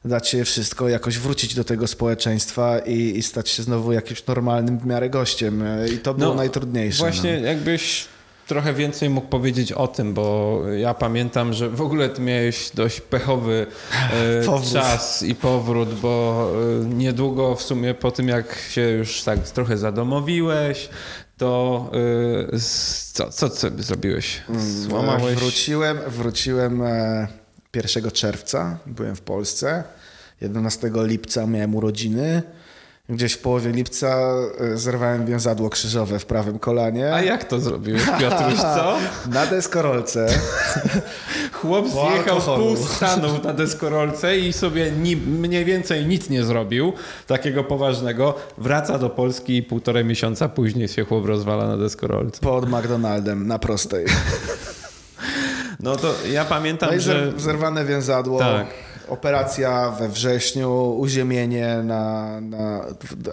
[0.06, 4.80] dać się wszystko, jakoś wrócić do tego społeczeństwa i, i stać się znowu jakimś normalnym
[4.80, 5.64] w miarę gościem.
[5.96, 7.00] I to było No, najtrudniejsze.
[7.00, 7.48] Właśnie no.
[7.48, 8.08] jakbyś
[8.48, 13.02] trochę więcej mógł powiedzieć o tym, bo ja pamiętam, że w ogóle ty miałeś dość
[13.02, 13.68] pechowy
[14.14, 16.46] e, czas i powrót, bo
[16.82, 20.90] e, niedługo w sumie po tym, jak się już tak trochę zadomowiłeś,
[21.40, 21.92] to
[22.54, 24.42] e, z- co, co sobie zrobiłeś?
[24.60, 25.36] Złamałeś?
[25.38, 27.28] Wróciłem, wróciłem e,
[27.76, 29.84] 1 czerwca, byłem w Polsce.
[30.42, 32.44] 11 lipca miałem urodziny.
[33.10, 34.08] Gdzieś w połowie lipca
[34.74, 37.14] e, zerwałem więzadło krzyżowe w prawym kolanie.
[37.14, 38.98] A jak to zrobiłeś, Piotruś, co?
[39.30, 40.28] Na deskorolce.
[41.54, 46.94] Chłop zjechał pół Stanów na deskorolce i sobie ni, mniej więcej nic nie zrobił,
[47.28, 48.36] takiego poważnego.
[48.58, 52.42] Wraca do Polski i półtorej miesiąca później się chłop rozwala na deskorolce.
[52.42, 54.06] Pod McDonaldem na prostej.
[55.80, 57.32] No to ja pamiętam, No i że...
[57.32, 58.40] zer- zerwane więzadło.
[58.40, 58.68] Tak.
[59.10, 62.86] Operacja we wrześniu, uziemienie na, na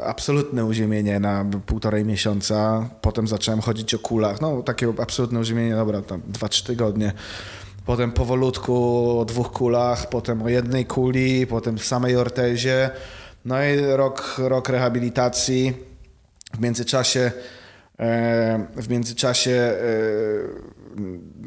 [0.03, 2.89] absolutne uziemienie na półtorej miesiąca.
[3.01, 4.41] Potem zacząłem chodzić o kulach.
[4.41, 7.12] No takie absolutne uziemienie, dobra, tam 2-3 tygodnie.
[7.87, 8.74] Potem powolutku
[9.20, 12.91] o dwóch kulach, potem o jednej kuli, potem w samej ortezie.
[13.45, 15.72] No i rok, rok rehabilitacji.
[16.55, 17.33] W międzyczasie,
[17.99, 19.77] e, w międzyczasie e,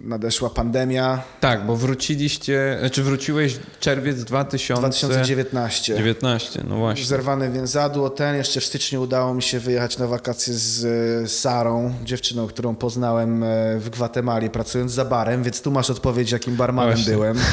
[0.03, 1.21] nadeszła pandemia.
[1.39, 5.07] Tak, bo wróciliście, znaczy wróciłeś czerwiec 2019.
[5.07, 5.95] 2019.
[5.95, 7.05] 19, no właśnie.
[7.05, 8.09] Zerwane więzadło.
[8.09, 10.85] Ten jeszcze w styczniu udało mi się wyjechać na wakacje z
[11.25, 13.47] e, Sarą, dziewczyną, którą poznałem e,
[13.79, 17.13] w Gwatemali, pracując za barem, więc tu masz odpowiedź, jakim barmanem Właśnie.
[17.13, 17.37] byłem.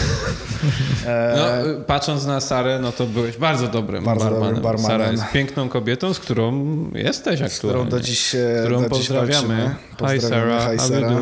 [1.07, 4.63] E, No, y, patrząc na Sarę, no to byłeś bardzo dobrym Bardzo dobrym barmanem.
[4.63, 4.91] barmanem.
[5.01, 7.51] Sara jest piękną kobietą, z którą jesteś aktualnie.
[7.55, 9.49] z którą do dziś, e, którą do dziś pozdrawiamy.
[9.57, 9.75] walczymy.
[9.91, 11.13] Hi Pozdrawiamy, Sarah, hi, Sarah.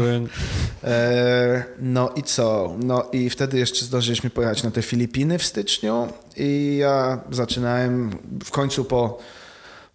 [0.84, 2.76] E, no i co?
[2.78, 8.50] No i wtedy jeszcze zdążyliśmy pojechać na te Filipiny w styczniu i ja zaczynałem w
[8.50, 9.18] końcu po,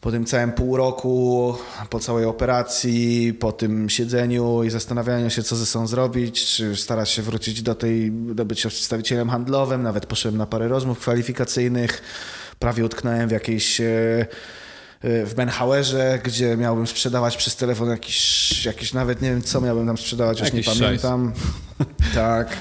[0.02, 1.56] po tym całym pół roku,
[1.90, 7.10] po całej operacji, po tym siedzeniu i zastanawianiu się, co ze sobą zrobić, czy starać
[7.10, 12.02] się wrócić do tej, do bycia przedstawicielem handlowym, nawet poszedłem na parę rozmów kwalifikacyjnych,
[12.60, 13.82] prawie utknąłem w jakiejś...
[15.02, 19.88] E, w Benhauerze, gdzie miałbym sprzedawać przez telefon jakiś, jakiś nawet nie wiem co miałbym
[19.88, 21.34] tam sprzedawać, już nie pamiętam.
[22.16, 22.58] tak.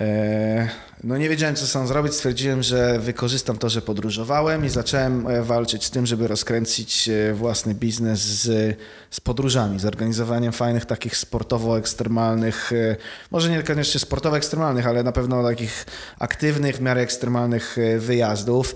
[0.00, 0.68] E,
[1.04, 5.42] no nie wiedziałem co sam zrobić, stwierdziłem, że wykorzystam to, że podróżowałem i zacząłem e,
[5.42, 8.76] walczyć z tym, żeby rozkręcić e, własny biznes z,
[9.10, 12.70] z podróżami, z organizowaniem fajnych takich sportowo-ekstremalnych,
[13.30, 15.86] może nie koniecznie sportowo-ekstremalnych, ale na pewno takich
[16.18, 18.74] aktywnych, w miarę ekstremalnych wyjazdów.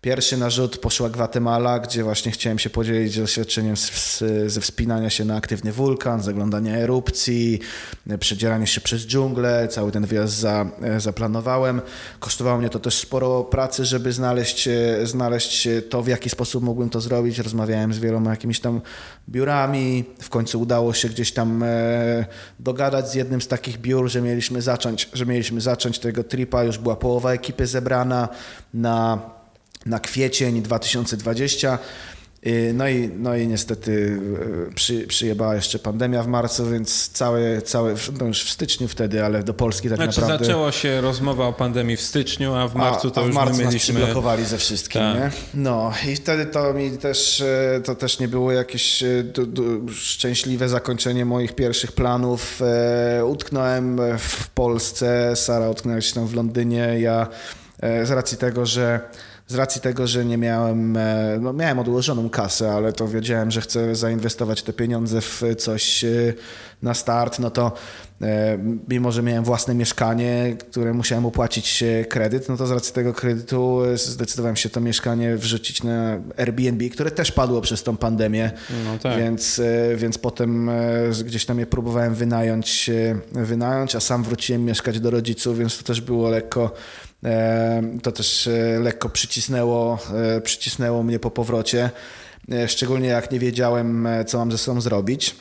[0.00, 5.36] Pierwszy narzut poszła Gwatemala, gdzie właśnie chciałem się podzielić doświadczeniem z, ze wspinania się na
[5.36, 7.58] aktywny wulkan, zaglądania erupcji,
[8.20, 9.68] przedzieranie się przez dżunglę.
[9.68, 10.66] Cały ten wyjazd za,
[10.98, 11.80] zaplanowałem.
[12.20, 14.68] Kosztowało mnie to też sporo pracy, żeby znaleźć,
[15.04, 17.38] znaleźć to, w jaki sposób mógłbym to zrobić.
[17.38, 18.80] Rozmawiałem z wieloma jakimiś tam
[19.28, 20.04] biurami.
[20.20, 22.26] W końcu udało się gdzieś tam e,
[22.60, 26.64] dogadać z jednym z takich biur, że mieliśmy zacząć, że mieliśmy zacząć tego tripa.
[26.64, 28.28] Już była połowa ekipy zebrana
[28.74, 29.37] na
[29.88, 31.78] na kwiecień 2020.
[32.46, 33.90] Y, No i, no i niestety
[34.70, 39.24] y, przy, przyjebała jeszcze pandemia w marcu, więc całe, całe no już w styczniu wtedy,
[39.24, 40.44] ale do Polski tak Znaczy naprawdę.
[40.44, 43.34] zaczęło się rozmowa o pandemii w styczniu, a w marcu a, to a w już
[43.34, 43.94] marcu my nas mieliśmy...
[43.94, 45.16] przyblokowali ze wszystkim, Tak.
[45.16, 45.30] nie?
[45.54, 49.92] No i wtedy to mi też, e, to też nie było jakieś e, du, du,
[49.92, 52.62] szczęśliwe zakończenie moich pierwszych planów.
[52.62, 57.26] E, utknąłem w Polsce, Sara utknęła się tam w Londynie, ja
[57.80, 59.00] e, z racji tego, że
[59.48, 63.60] z racji tego, że nie miałem, e, no miałem odłożoną kasę, ale to wiedziałem, że
[63.60, 66.08] chcę zainwestować te pieniądze w coś e,
[66.82, 67.72] na start, no to
[68.22, 73.14] e, mimo, że miałem własne mieszkanie, które musiałem opłacić kredyt, no to z racji tego
[73.14, 78.50] kredytu zdecydowałem się to mieszkanie wrzucić na Airbnb, które też padło przez tą pandemię,
[78.84, 79.18] No tak.
[79.18, 79.60] więc,
[79.96, 80.70] więc potem
[81.24, 82.90] gdzieś tam je próbowałem wynająć,
[83.32, 86.74] wynająć, a sam wróciłem mieszkać do rodziców, więc to też było lekko
[88.02, 89.98] To też e, lekko przycisnęło,
[90.36, 91.90] e, przycisnęło mnie po powrocie,
[92.52, 95.36] e, szczególnie jak nie wiedziałem, e, co mam ze sobą zrobić.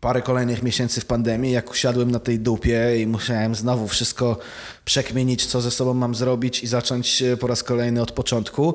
[0.00, 4.38] Parę kolejnych miesięcy w pandemii, jak usiadłem na tej dupie i musiałem znowu wszystko
[4.84, 8.74] przekmienić, co ze sobą mam zrobić i zacząć e, po raz kolejny od początku.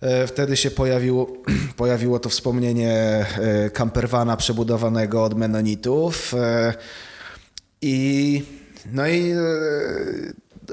[0.00, 1.32] E, Wtedy się pojawiło,
[1.76, 6.34] pojawiło to wspomnienie e, campervana przebudowanego od Menonitów.
[6.34, 6.74] E,
[7.82, 8.42] I
[8.92, 9.36] no i e,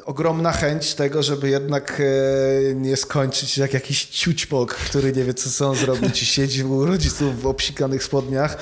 [0.06, 5.50] ogromna chęć tego, żeby jednak e, nie skończyć jak jakiś ciućpok, który nie wie, co
[5.50, 8.58] są zrobić i siedzi u rodziców w obsikanych spodniach.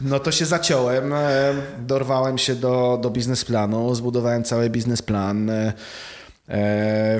[0.00, 5.50] No to się zaciąłem, e, dorwałem się do, do biznesplanu, zbudowałem cały biznesplan.
[5.50, 5.72] E,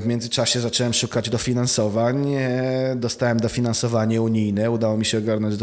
[0.01, 2.27] w międzyczasie zacząłem szukać dofinansowań.
[2.97, 4.70] Dostałem dofinansowanie unijne.
[4.70, 5.57] Udało mi się ogarnąć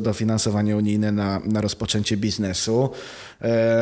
[0.00, 2.90] dofinansowanie unijne na, na rozpoczęcie biznesu.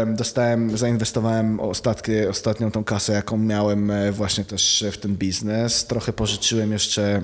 [0.07, 5.87] Dostałem, zainwestowałem ostatnie, ostatnią tą kasę, jaką miałem e, właśnie też w ten biznes.
[5.87, 7.23] Trochę pożyczyłem jeszcze,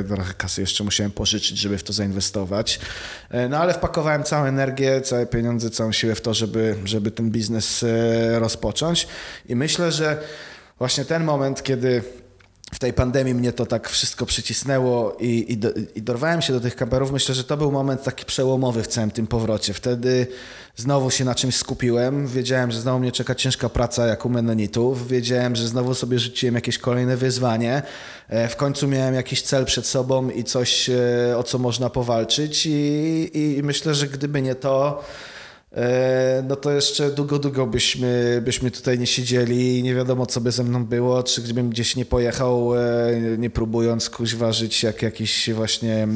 [0.00, 2.80] e, trochę kasy jeszcze musiałem pożyczyć, żeby w to zainwestować.
[3.30, 7.30] E, no ale wpakowałem całą energię, całe pieniądze, całą siłę w to, żeby, żeby ten
[7.30, 7.84] biznes
[8.38, 9.08] rozpocząć.
[9.48, 10.22] I myślę, że
[10.78, 12.02] właśnie ten moment, kiedy
[12.72, 16.60] w tej pandemii mnie to tak wszystko przycisnęło i, i, do, i dorwałem się do
[16.60, 17.12] tych kamerów.
[17.12, 19.74] Myślę, że to był moment taki przełomowy w całym tym powrocie.
[19.74, 20.26] Wtedy
[20.76, 22.26] znowu się na czymś skupiłem.
[22.26, 25.08] Wiedziałem, że znowu mnie czeka ciężka praca jak u Menonitów.
[25.08, 27.82] Wiedziałem, że znowu sobie rzuciłem jakieś kolejne wyzwanie.
[28.28, 32.66] E, w końcu miałem jakiś cel przed sobą i coś, e, o co można powalczyć.
[32.66, 35.04] I, i myślę, że gdyby nie to,
[36.48, 40.52] no to jeszcze długo, długo byśmy, byśmy tutaj nie siedzieli i nie wiadomo, co by
[40.52, 42.80] ze mną było, czy gdybym gdzieś nie pojechał, e,
[43.38, 46.08] nie próbując kuźwa żyć jak jakiś właśnie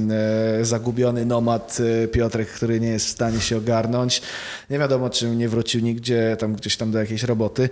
[0.60, 1.78] e, zagubiony nomad
[2.12, 4.22] Piotrek, który nie jest w stanie się ogarnąć.
[4.70, 7.68] Nie wiadomo, czy nie wrócił nigdzie, tam gdzieś tam do jakiejś roboty.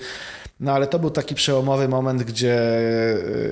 [0.61, 2.61] No ale to był taki przełomowy moment, gdzie,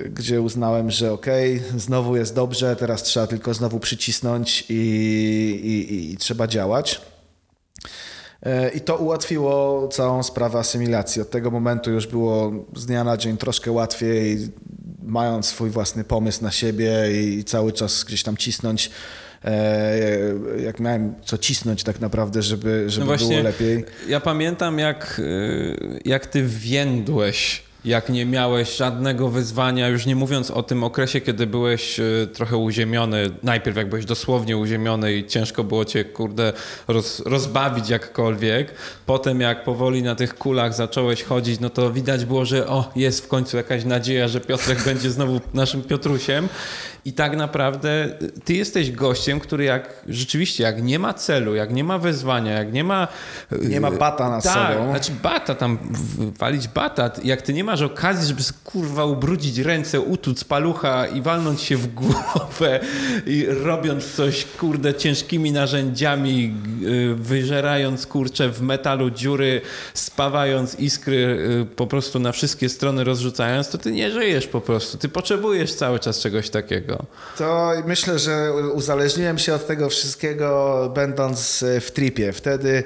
[0.09, 4.73] gdzie uznałem, że okej, okay, znowu jest dobrze, teraz trzeba tylko znowu przycisnąć i,
[5.63, 7.01] i, i trzeba działać.
[8.43, 11.21] E, I to ułatwiło całą sprawę asymilacji.
[11.21, 14.37] Od tego momentu już było z dnia na dzień troszkę łatwiej,
[15.03, 18.91] mając swój własny pomysł na siebie i cały czas gdzieś tam cisnąć
[19.45, 19.97] e,
[20.63, 23.85] jak miałem co cisnąć tak naprawdę, żeby, żeby no było lepiej.
[24.07, 30.51] Ja pamiętam jak, e, jak ty więdłeś jak nie miałeś żadnego wyzwania, już nie mówiąc
[30.51, 32.03] o tym okresie, kiedy byłeś e,
[32.33, 36.53] trochę uziemiony, najpierw jak byłeś dosłownie uziemiony i ciężko było cię, kurde,
[36.87, 38.73] roz, rozbawić jakkolwiek,
[39.05, 43.25] potem jak powoli na tych kulach zacząłeś chodzić, no to widać było, że o, jest
[43.25, 46.49] w końcu jakaś nadzieja, że Piotrek będzie znowu naszym Piotrusiem
[47.05, 48.09] i tak naprawdę
[48.43, 52.73] ty jesteś gościem, który jak rzeczywiście, jak nie ma celu, jak nie ma wyzwania, jak
[52.73, 53.07] nie ma...
[53.61, 54.89] Nie ma bata na tak, sobą.
[54.89, 55.77] znaczy bata tam,
[56.39, 61.61] walić bata, jak ty nie masz okazji, żeby kurwa ubrudzić ręce, utuc palucha i walnąć
[61.61, 62.79] się w głowę
[63.25, 69.61] i robiąc coś, kurde, ciężkimi narzędziami, y, wyżerając, kurcze, w metalu dziury,
[69.93, 71.17] spawając iskry
[71.61, 74.97] y, po prostu na wszystkie strony rozrzucając, to ty nie żyjesz po prostu.
[74.97, 77.05] Ty potrzebujesz cały czas czegoś takiego.
[77.37, 82.33] To myślę, że uzależniłem się od tego wszystkiego będąc e, w tripie.
[82.33, 82.83] Wtedy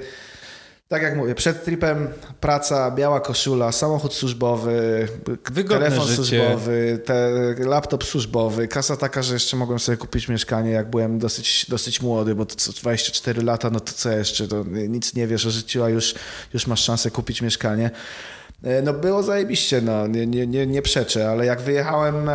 [0.88, 2.08] tak jak mówię, przed tripem
[2.40, 5.08] praca, biała koszula, samochód służbowy,
[5.52, 6.16] Wygodne telefon życie.
[6.16, 7.30] służbowy, te,
[7.60, 12.36] laptop służbowy, kasa taka, że jeszcze mogłem sobie kupić mieszkanie, jak byłem dosyć, dosyć młody,
[12.36, 15.90] bo to 24 lata, no to co jeszcze, to nic nie wiesz o życiu, a
[15.90, 16.16] już,
[16.54, 17.92] już masz szansę kupić mieszkanie.
[18.64, 22.32] E, no było zajebiście, no, nie, nie, nie, nie przeczę, ale jak wyjechałem e,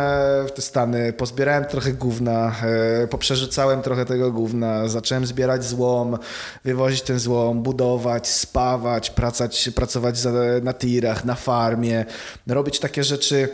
[0.47, 2.55] w te Stany, pozbierałem trochę gówna,
[3.03, 6.17] e, poprzerzucałem trochę tego gówna, zacząłem zbierać złom,
[6.63, 10.15] wywozić ten złom, budować, spawać, pracować, pracować
[10.61, 12.05] na tirach, na farmie,
[12.47, 13.49] robić takie rzeczy,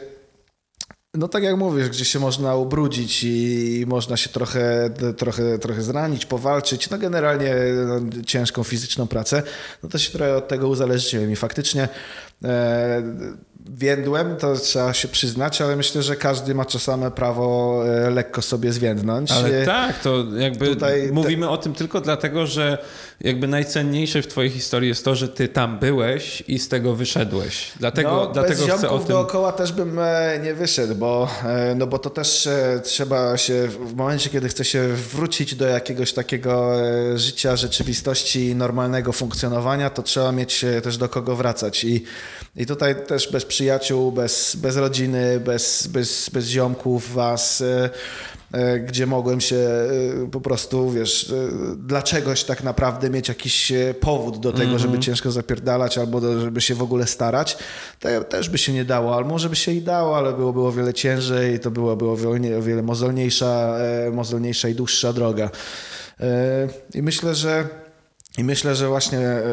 [1.17, 6.25] no tak jak mówisz, gdzie się można ubrudzić i można się trochę, trochę, trochę zranić,
[6.25, 7.55] powalczyć, no generalnie
[7.87, 9.43] no, ciężką fizyczną pracę,
[9.83, 11.87] no to się trochę od tego uzależniłem i faktycznie
[12.43, 13.03] e,
[13.69, 18.73] Więdłem, to trzeba się przyznać, ale myślę, że każdy ma czasami prawo e, lekko sobie
[18.73, 19.31] zwiędnąć.
[19.31, 21.49] Ale e, tak, to jakby Tutaj mówimy te...
[21.51, 22.77] o tym tylko dlatego, że
[23.21, 27.71] jakby najcenniejsze w twojej historii jest to, że ty tam byłeś i z tego wyszedłeś.
[27.79, 29.07] Dlatego, no, dlatego bez chcę o tym...
[29.07, 31.29] dookoła też bym e, nie wyszedł, bo,
[31.75, 32.49] no bo to też
[32.83, 36.71] trzeba się w momencie, kiedy chce się wrócić do jakiegoś takiego
[37.15, 42.03] życia, rzeczywistości, normalnego funkcjonowania, to trzeba mieć też do kogo wracać i,
[42.57, 47.89] i tutaj też bez przyjaciół, bez, bez rodziny, bez, bez, bez ziomków was, e,
[48.53, 49.91] e, gdzie mogłem się e,
[50.31, 51.33] po prostu, wiesz,
[51.77, 54.81] dlaczegoś tak naprawdę mieć jakiś powód do tego, mm -hmm.
[54.81, 57.57] żeby ciężko zapierdalać albo do, żeby się w ogóle starać,
[57.99, 60.71] to też by się nie dało, ale może by się i dało, ale byłoby o
[60.71, 63.75] wiele ciężej, to byłaby o wiele, wiele mozolniejsza,
[64.11, 65.49] mozolniejsza i dłuższa droga.
[66.93, 67.84] I myślę, że
[68.37, 69.43] i myślę, że właśnie e,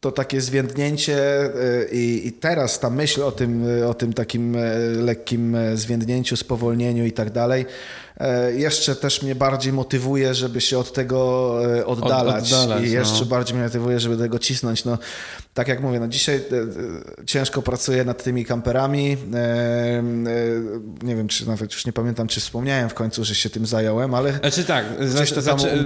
[0.00, 1.50] to takie zwiędnięcie e,
[1.92, 7.30] i, teraz ta myśl o tym, o tym takim e, lekkim zwiędnięciu, spowolnieniu i tak
[7.30, 7.66] dalej, e,
[8.54, 13.20] jeszcze też mnie bardziej motywuje, żeby się od tego e, oddalać, Od- oddalać, i jeszcze
[13.20, 13.26] no.
[13.26, 14.84] bardziej mnie motywuje, żeby tego cisnąć.
[14.84, 14.98] No,
[15.54, 16.40] tak jak mówię, no dzisiaj e,
[17.22, 19.16] e, ciężko pracuję nad tymi kamperami.
[19.34, 20.02] E, e,
[21.02, 24.14] nie wiem, czy nawet już nie pamiętam, czy wspomniałem w końcu, że się tym zająłem,
[24.14, 25.42] ale Znaczy tak, zaczy,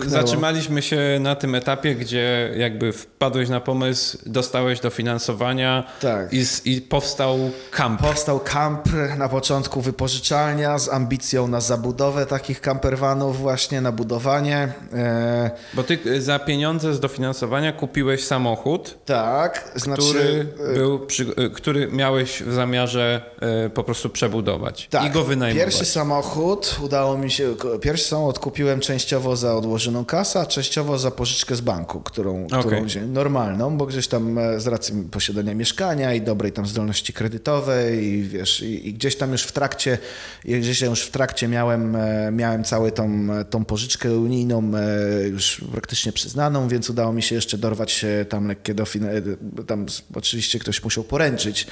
[0.06, 6.32] zatrzymaliśmy się na tym etapie, gdzie jakby wpadłeś na pomysł, dostałeś dofinansowania Tak.
[6.32, 8.00] i, i powstał kamp.
[8.00, 14.72] Powstał kamp na początku wypożyczalnia z ambicją na zabudowę takich campervanów, właśnie na budowanie.
[14.92, 20.02] E, Bo ty y, za pieniądze z dofinansowania kupiłeś samochód, tak, znaczy.
[20.02, 23.34] który, był przy, y, który miałeś w zamiarze
[23.74, 25.64] po prostu przebudować Tak, i go wynajmować.
[25.64, 27.54] Pierwszy samochód udało mi się.
[27.80, 32.46] Pierwszy samochód kupiłem częściowo za odłożoną kasę, a częściowo za pożyczkę z banku, którą,
[32.84, 38.04] wziąłem, normalną, bo gdzieś tam e, z racji posiadania mieszkania i dobrej tam zdolności kredytowej
[38.04, 39.98] i wiesz, i, i gdzieś tam już w trakcie,
[40.44, 42.00] gdzieś już w trakcie miałem, e,
[42.32, 47.58] miałem całą tą, tą pożyczkę unijną e, już praktycznie przyznaną, więc udało mi się jeszcze
[47.58, 49.36] dorwać tam lekkie dofinansowanie.
[49.66, 51.66] Tam oczywiście ktoś musiał poręczyć,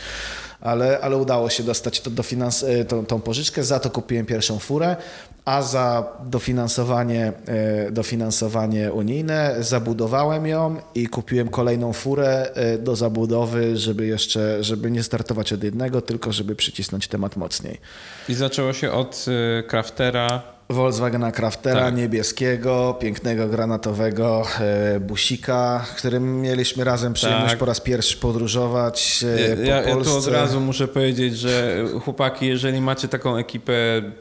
[0.60, 3.64] ale, ale udało się dostać to dofinans- e, tą, tą pożyczkę.
[3.64, 4.96] Za to kupiłem pierwszą furę,
[5.44, 13.76] a za dofinansowanie, e, dofinansowanie unijne zabudowałem ją i kupiłem kolejną furę e, do zabudowy,
[13.76, 17.78] żeby jeszcze, żeby nie startować od jednego, tylko żeby przycisnąć temat mocniej.
[18.28, 20.51] I zaczęło się od y, Craftera.
[20.70, 21.96] Volkswagena Craftera Tak.
[21.96, 27.58] niebieskiego, pięknego granatowego e, busika, którym mieliśmy razem przyjemność Tak.
[27.58, 30.12] po raz pierwszy podróżować e, Ja, po ja, ja tu Polsce.
[30.12, 33.72] od razu muszę powiedzieć, że chłopaki, jeżeli macie taką ekipę,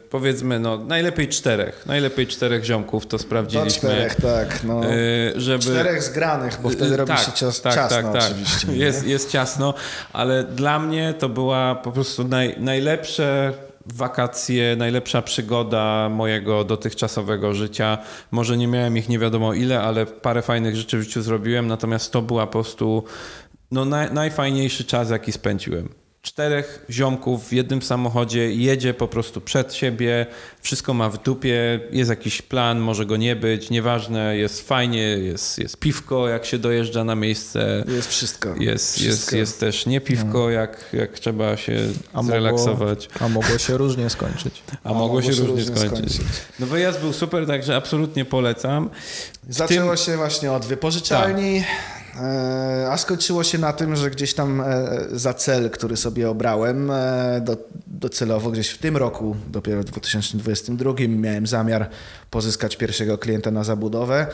[0.09, 3.89] powiedzmy, no najlepiej czterech, najlepiej czterech ziomków, to Do sprawdziliśmy.
[3.89, 4.63] czterech, tak.
[4.63, 4.91] No.
[4.93, 5.63] y, żeby...
[5.63, 8.67] Czterech zgranych, bo wtedy Y, robi się cias, ciasno oczywiście.
[8.71, 8.75] nie?
[8.77, 9.73] Jest, jest ciasno,
[10.13, 13.53] ale dla mnie to była po prostu naj, najlepsze
[13.85, 17.97] wakacje, najlepsza przygoda mojego dotychczasowego życia.
[18.31, 22.13] Może nie miałem ich nie wiadomo ile, ale parę fajnych rzeczy w życiu zrobiłem, natomiast
[22.13, 23.03] to była po prostu
[23.71, 26.00] no, naj, najfajniejszy czas, jaki spędziłem.
[26.21, 30.25] Czterech ziomków w jednym samochodzie jedzie po prostu przed siebie,
[30.61, 35.59] wszystko ma w dupie, jest jakiś plan, może go nie być, nieważne, jest fajnie, jest,
[35.59, 38.49] jest piwko, jak się dojeżdża na miejsce, Jest wszystko.
[38.49, 39.35] jest, jest, Wszystko.
[39.35, 41.77] jest też nie piwko, jak, jak trzeba się
[42.13, 43.09] A zrelaksować.
[43.13, 44.63] Mogło, a mogło się różnie skończyć.
[44.83, 45.89] A, mogło się różnie skończyć.
[46.15, 46.21] skończyć.
[46.59, 48.89] No wyjazd był super, także absolutnie polecam.
[49.49, 52.00] Zaczęło się właśnie od wypożyczalni, e,
[52.89, 57.41] a skończyło się na tym, że gdzieś tam e, za cel, który sobie obrałem, e,
[57.45, 57.57] do,
[57.87, 61.89] docelowo gdzieś w tym roku, dopiero w 2022, miałem zamiar
[62.29, 64.27] pozyskać pierwszego klienta na zabudowę.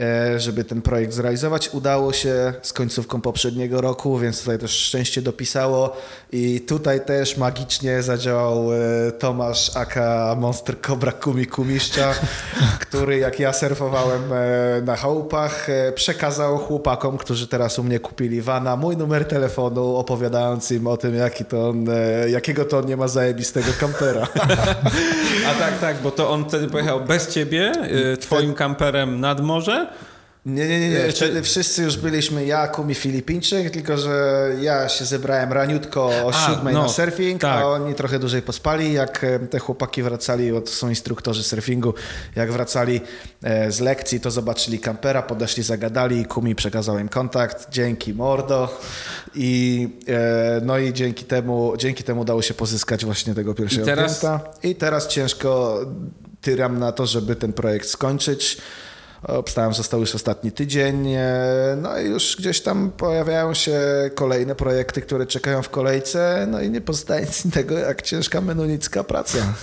[0.00, 5.22] E, Żeby ten projekt zrealizować, udało się z końcówką poprzedniego roku, więc tutaj też szczęście
[5.22, 5.96] dopisało.
[6.32, 12.14] I tutaj też magicznie zadziałał e, Tomasz aka Monster Cobra Kumi Kumiszcza,
[12.80, 18.76] który jak ja surfowałem e, na chałupach, przekazał chłopakom, którzy teraz u mnie kupili vana,
[18.76, 21.86] mój numer telefonu, opowiadając im o tym, jaki to on,
[22.28, 24.28] jakiego to on nie ma zajebistego kampera.
[25.48, 27.72] A tak, tak, bo to on wtedy pojechał bez ciebie,
[28.20, 29.85] twoim kamperem nad morze.
[30.46, 31.12] Nie, nie, nie, nie.
[31.12, 36.46] Wtedy wszyscy już byliśmy ja, Kumi Filipińczyk, tylko że ja się zebrałem raniutko o A,
[36.46, 37.62] siódmej no, na surfing, tak.
[37.62, 38.92] a oni trochę dłużej pospali.
[38.92, 41.94] Jak e, te chłopaki wracali, bo to są instruktorzy surfingu,
[42.36, 43.00] jak wracali
[43.42, 48.80] e, z lekcji, to zobaczyli kampera, podeszli, zagadali, Kumi przekazał im kontakt, dzięki mordo
[49.34, 53.86] i e, no i dzięki temu, dzięki temu udało się pozyskać właśnie tego pierwszego I
[53.86, 54.40] teraz- klienta.
[54.62, 55.80] I teraz ciężko
[56.40, 58.58] tyram na to, żeby ten projekt skończyć.
[59.22, 61.24] Obstałem, został już ostatni tydzień, e,
[61.82, 63.80] no i już gdzieś tam pojawiają się
[64.14, 69.04] kolejne projekty, które czekają w kolejce, no i nie pozostaje nic innego jak ciężka menunicka
[69.04, 69.38] praca.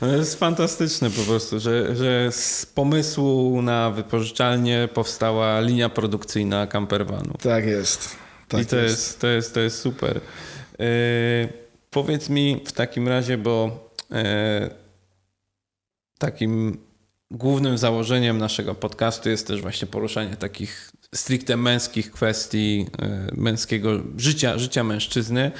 [0.00, 7.34] No jest fantastyczne po prostu, że, że z pomysłu na wypożyczalnię powstała linia produkcyjna campervanu.
[7.42, 8.16] Tak jest.
[8.48, 9.20] Tak I to jest.
[9.20, 10.20] to, jest, to jest super.
[10.80, 10.84] E,
[11.90, 14.70] powiedz mi w takim razie, bo e,
[16.18, 16.78] takim
[17.32, 24.58] głównym założeniem naszego podcastu jest też właśnie poruszanie takich stricte męskich kwestii e, męskiego życia,
[24.58, 25.50] życia mężczyzny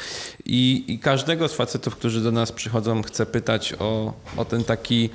[0.44, 5.10] I, i każdego z facetów, którzy do nas przychodzą, chcę pytać o, o ten taki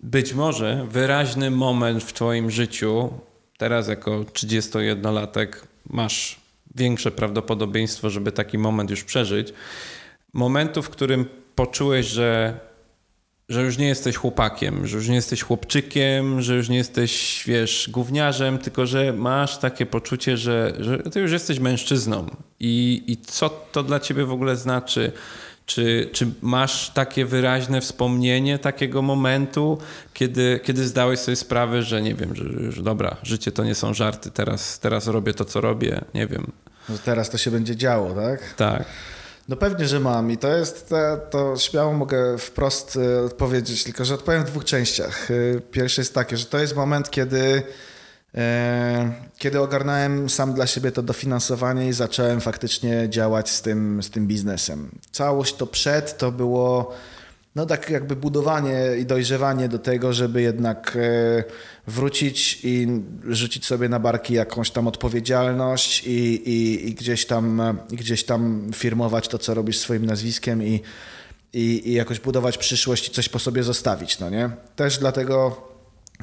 [0.00, 3.10] być może wyraźny moment w Twoim życiu,
[3.58, 5.48] teraz jako 31-latek
[5.90, 6.40] masz
[6.74, 9.52] większe prawdopodobieństwo, żeby taki moment już przeżyć.
[10.32, 12.60] Momentu, w którym poczułeś, że,
[13.48, 17.88] że już nie jesteś chłopakiem, że już nie jesteś chłopczykiem, że już nie jesteś, wiesz,
[17.92, 22.26] gówniarzem, tylko że masz takie poczucie, że, że ty już jesteś mężczyzną.
[22.60, 25.12] I, I co to dla ciebie w ogóle znaczy?
[25.66, 29.78] Czy, czy masz takie wyraźne wspomnienie takiego momentu,
[30.14, 33.94] kiedy, kiedy zdałeś sobie sprawę, że nie wiem, że, że dobra, życie to nie są
[33.94, 36.52] żarty, teraz, teraz robię to, co robię, nie wiem.
[36.88, 38.54] No teraz to się będzie działo, tak?
[38.54, 38.84] Tak.
[39.52, 44.04] No pewnie, że mam i to jest, to, to śmiało mogę wprost e, odpowiedzieć, tylko
[44.04, 45.30] że odpowiem w dwóch częściach.
[45.30, 47.62] E, Pierwsze jest takie, że to jest moment, kiedy,
[48.34, 54.10] e, kiedy ogarnąłem sam dla siebie to dofinansowanie i zacząłem faktycznie działać z tym, z
[54.10, 54.90] tym biznesem.
[55.10, 56.94] Całość to przed to było
[57.54, 61.44] no tak jakby budowanie i dojrzewanie do tego, żeby jednak e,
[61.86, 67.96] wrócić i rzucić sobie na barki jakąś tam odpowiedzialność i, i, i gdzieś, tam, i
[67.96, 70.80] gdzieś tam firmować to, co robisz swoim nazwiskiem i,
[71.52, 74.50] i, i jakoś budować przyszłość i coś po sobie zostawić, no nie?
[74.76, 75.71] Też dlatego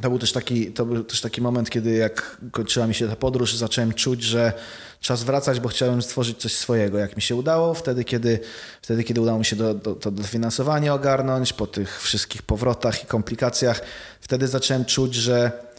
[0.01, 3.15] to był też taki, to był też taki moment, kiedy jak kończyła mi się ta
[3.15, 4.53] podróż, zacząłem czuć, że
[5.01, 6.97] czas wracać, bo chciałem stworzyć coś swojego.
[6.97, 8.39] Jak mi się udało, wtedy kiedy,
[8.81, 13.05] wtedy, kiedy udało mi się do, do, to dofinansowanie ogarnąć, po tych wszystkich powrotach i
[13.05, 13.81] komplikacjach,
[14.21, 15.69] wtedy zacząłem czuć, że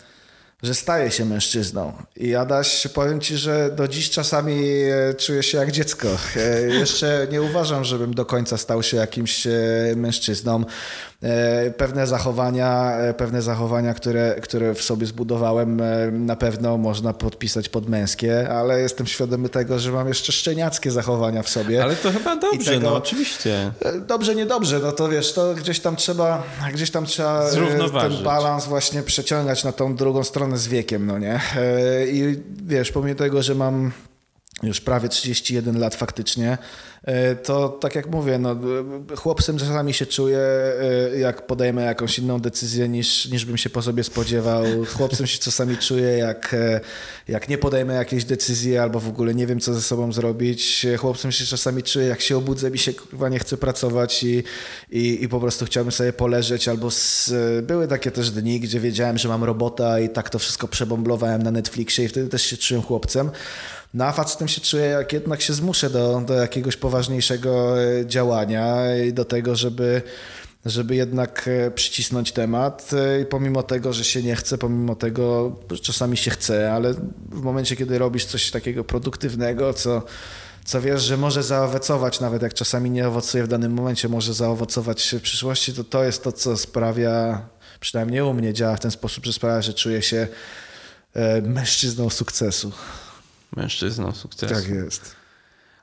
[0.63, 1.93] że staje się mężczyzną.
[2.17, 6.09] I Adaś, powiem ci, że do dziś czasami e, czuję się jak dziecko.
[6.37, 9.53] E, Jeszcze nie uważam, żebym do końca stał się jakimś e,
[9.97, 10.65] mężczyzną.
[11.77, 15.81] Pewne zachowania, pewne zachowania, które, które w sobie zbudowałem,
[16.27, 21.43] na pewno można podpisać pod męskie, ale jestem świadomy tego, że mam jeszcze szczeniackie zachowania
[21.43, 21.83] w sobie.
[21.83, 23.71] Ale to chyba dobrze, tego- no oczywiście.
[24.09, 26.43] Dobrze, niedobrze, no to wiesz, to gdzieś tam trzeba,
[26.73, 27.51] gdzieś tam trzeba e,
[28.09, 31.41] ten balans właśnie przeciągać na tą drugą stronę z wiekiem, no nie?
[31.57, 33.93] E, I wiesz, pomimo tego, że mam
[34.69, 36.59] już prawie 31 lat faktycznie,
[37.05, 38.57] e, to tak jak mówię, no,
[39.17, 43.83] chłopcem czasami się czuję, e, jak podejmę jakąś inną decyzję niż, niż bym się po
[43.83, 44.65] sobie spodziewał.
[44.97, 46.81] Chłopcem się czasami czuję, jak, e,
[47.29, 50.87] jak nie podejmę jakiejś decyzji albo w ogóle nie wiem, co ze sobą zrobić.
[50.99, 54.43] Chłopcem się czasami czuję, jak się obudzę, mi się kurwa nie chce pracować i,
[54.91, 57.33] i, i po prostu chciałbym sobie poleżeć albo z,
[57.63, 61.51] były takie też dni, gdzie wiedziałem, że mam robota i tak to wszystko przebomblowałem na
[61.51, 63.31] Netflixie i wtedy też się czułem chłopcem.
[63.95, 68.97] No a facetem się czuję, jak jednak się zmuszę do, do jakiegoś poważniejszego e, działania
[68.97, 70.03] i do tego, żeby,
[70.67, 72.91] żeby jednak e, przycisnąć temat.
[72.93, 76.95] E, I pomimo tego, że się nie chce, pomimo tego, że czasami się chce, ale
[77.29, 80.03] w momencie, kiedy robisz coś takiego produktywnego, co,
[80.65, 85.15] co wiesz, że może zaowocować, nawet jak czasami nie owocuje w danym momencie, może zaowocować
[85.19, 87.43] w przyszłości, to to jest to, co sprawia,
[87.81, 90.29] przynajmniej u mnie działa w ten sposób, że sprawia, że czuję się
[91.43, 92.73] mężczyzną sukcesu.
[93.57, 94.55] Mężczyzną sukcesu.
[94.55, 95.17] Tak jest.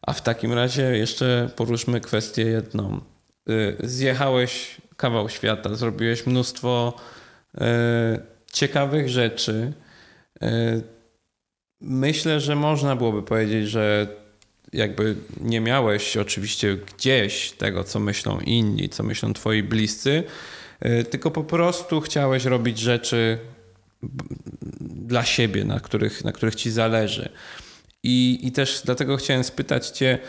[0.02, 3.02] A w takim razie jeszcze poruszmy kwestię jedną.
[3.50, 6.94] Y, Zjechałeś kawał świata, zrobiłeś mnóstwo
[7.56, 7.60] y,
[8.52, 9.74] ciekawych rzeczy.
[10.44, 10.48] Y,
[11.82, 14.08] Myślę, że można byłoby powiedzieć, że
[14.74, 20.24] jakby nie miałeś oczywiście gdzieś tego, co myślą inni, co myślą twoi bliscy,
[21.10, 23.40] tylko po prostu chciałeś robić rzeczy
[25.08, 27.30] dla siebie, na których, na których ci zależy.
[28.04, 30.20] I, I też dlatego chciałem spytać Cię,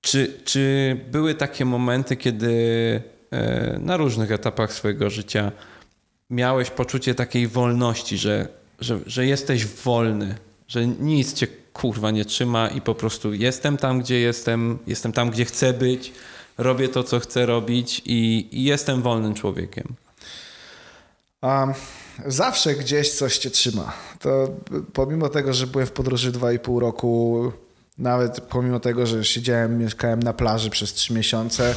[0.00, 2.52] czy, czy były takie momenty, kiedy
[3.30, 5.52] e, na różnych etapach swojego życia
[6.30, 8.48] miałeś poczucie takiej wolności, że,
[8.80, 10.34] że, że jesteś wolny,
[10.68, 15.30] że nic cię kurwa nie trzyma i po prostu jestem tam, gdzie jestem, jestem tam,
[15.30, 16.12] gdzie chcę być,
[16.58, 19.94] robię to, co chcę robić i, i jestem wolnym człowiekiem.
[21.40, 21.74] A
[22.26, 23.92] zawsze gdzieś coś cię trzyma.
[24.18, 24.48] To
[24.92, 27.52] pomimo tego, że byłem w podróży 2,5 roku,
[27.98, 31.74] nawet pomimo tego, że siedziałem, mieszkałem na plaży przez 3 miesiące,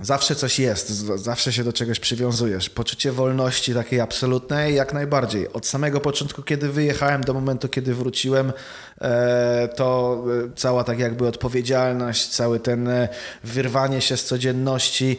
[0.00, 2.70] zawsze coś jest, zawsze się do czegoś przywiązujesz.
[2.70, 5.52] Poczucie wolności takiej absolutnej, jak najbardziej.
[5.52, 8.52] Od samego początku, kiedy wyjechałem, do momentu, kiedy wróciłem,
[9.00, 13.08] e, to e, cała tak jakby odpowiedzialność, cały ten e,
[13.44, 15.18] wyrwanie się z codzienności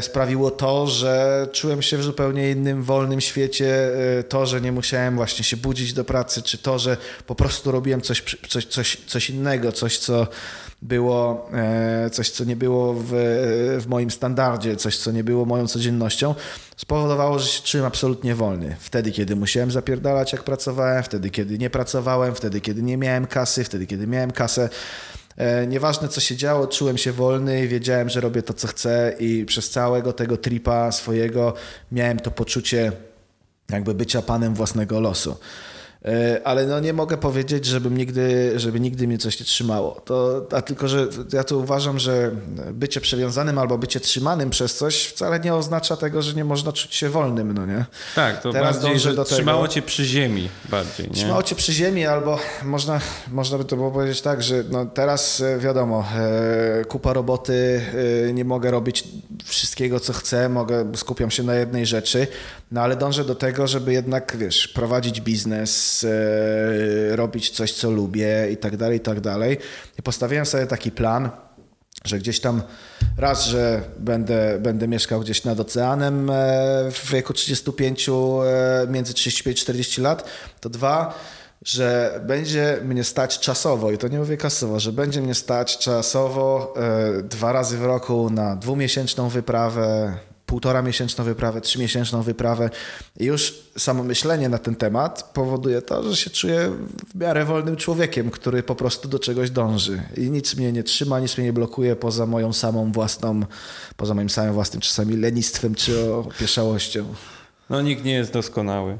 [0.00, 3.90] sprawiło to, że czułem się w zupełnie innym, wolnym świecie.
[4.18, 6.96] E, To, że nie musiałem właśnie się budzić do pracy, czy to, że
[7.26, 10.26] po prostu robiłem coś, coś, coś, coś innego, coś, co
[10.82, 13.10] było, e, coś, co nie było w,
[13.80, 16.34] w moim standardzie, coś, co nie było moją codziennością,
[16.76, 18.76] spowodowało, że się czułem absolutnie wolny.
[18.80, 23.64] Wtedy, kiedy musiałem zapierdalać, jak pracowałem, wtedy, kiedy nie pracowałem, wtedy, kiedy nie miałem kasy,
[23.64, 24.68] wtedy, kiedy miałem kasę.
[25.36, 29.44] E, Nieważne co się działo, czułem się wolny, wiedziałem, że robię to, co chcę i
[29.44, 31.54] przez całego tego tripa swojego
[31.92, 32.92] miałem to poczucie
[33.70, 35.36] jakby bycia panem własnego losu.
[36.04, 40.00] E, ale no nie mogę powiedzieć, żebym nigdy, żeby nigdy mnie coś nie trzymało.
[40.04, 42.30] To, a tylko, że ja to uważam, że
[42.72, 46.94] bycie przewiązanym albo bycie trzymanym przez coś wcale nie oznacza tego, że nie można czuć
[46.94, 47.84] się wolnym, no nie?
[48.14, 51.14] Tak, to Teraz bardziej, że do tego- trzymało cię przy ziemi bardziej, nie?
[51.14, 55.40] Trzymało cię przy ziemi, albo można, można by to było powiedzieć tak, że no teraz
[55.40, 56.04] e, wiadomo,
[56.80, 57.80] e, kupa roboty,
[58.34, 59.04] nie mogę robić
[59.44, 62.26] wszystkiego, co chcę, mogę, skupiam się na jednej rzeczy,
[62.72, 68.48] no ale dążę do tego, żeby jednak, wiesz, prowadzić biznes, e, robić coś, co lubię
[68.52, 69.58] i tak dalej, i tak dalej.
[69.98, 71.30] I postawiłem sobie taki plan,
[72.04, 72.62] że gdzieś tam
[73.18, 76.34] raz, że będę, będę mieszkał gdzieś nad oceanem e,
[76.90, 78.12] w wieku 35, e,
[78.88, 80.24] między 35 i 40 lat,
[80.60, 81.14] to dwa,
[81.64, 86.74] że będzie mnie stać czasowo, i to nie mówię kasowo, że będzie mnie stać czasowo
[87.22, 90.18] dwa razy w roku na dwumiesięczną wyprawę,
[90.54, 92.70] półtora miesięczną wyprawę, trzymiesięczną wyprawę.
[93.20, 96.70] I już samo myślenie na ten temat powoduje to, że się czuję
[97.14, 100.02] w miarę wolnym człowiekiem, który po prostu do czegoś dąży.
[100.16, 103.40] I nic mnie nie trzyma, nic mnie nie blokuje poza moją samą własną,
[103.96, 107.14] poza moim samym własnym czasami lenistwem czy opieszałością.
[107.70, 108.98] No nikt nie jest doskonały.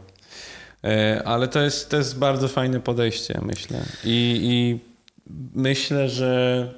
[0.85, 3.85] E, Ale to jest, to jest bardzo fajne podejście, myślę.
[4.05, 4.81] I, i
[5.55, 6.75] myślę, że,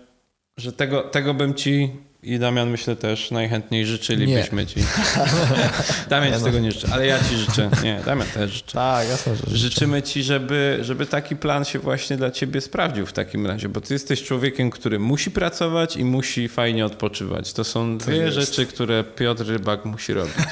[0.57, 4.81] że tego, tego bym ci i Damian myślę też najchętniej życzylibyśmy ci.
[6.11, 7.70] Damian ci tego nie życzy, ale ja ci życzę.
[7.85, 8.73] Nie, Damian też życzę.
[8.73, 9.57] Tak, jasne, że życzę.
[9.57, 13.81] Życzymy ci, żeby, żeby taki plan się właśnie dla ciebie sprawdził w takim razie, bo
[13.81, 17.53] ty jesteś człowiekiem, który musi pracować i musi fajnie odpoczywać.
[17.53, 18.35] To są dwie jest.
[18.35, 20.35] rzeczy, które Piotr Rybak musi robić.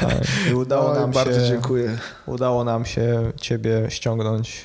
[0.00, 0.14] Tak.
[0.50, 1.98] I udało No, nam bardzo się, dziękuję.
[2.26, 4.64] Udało nam się ciebie ściągnąć.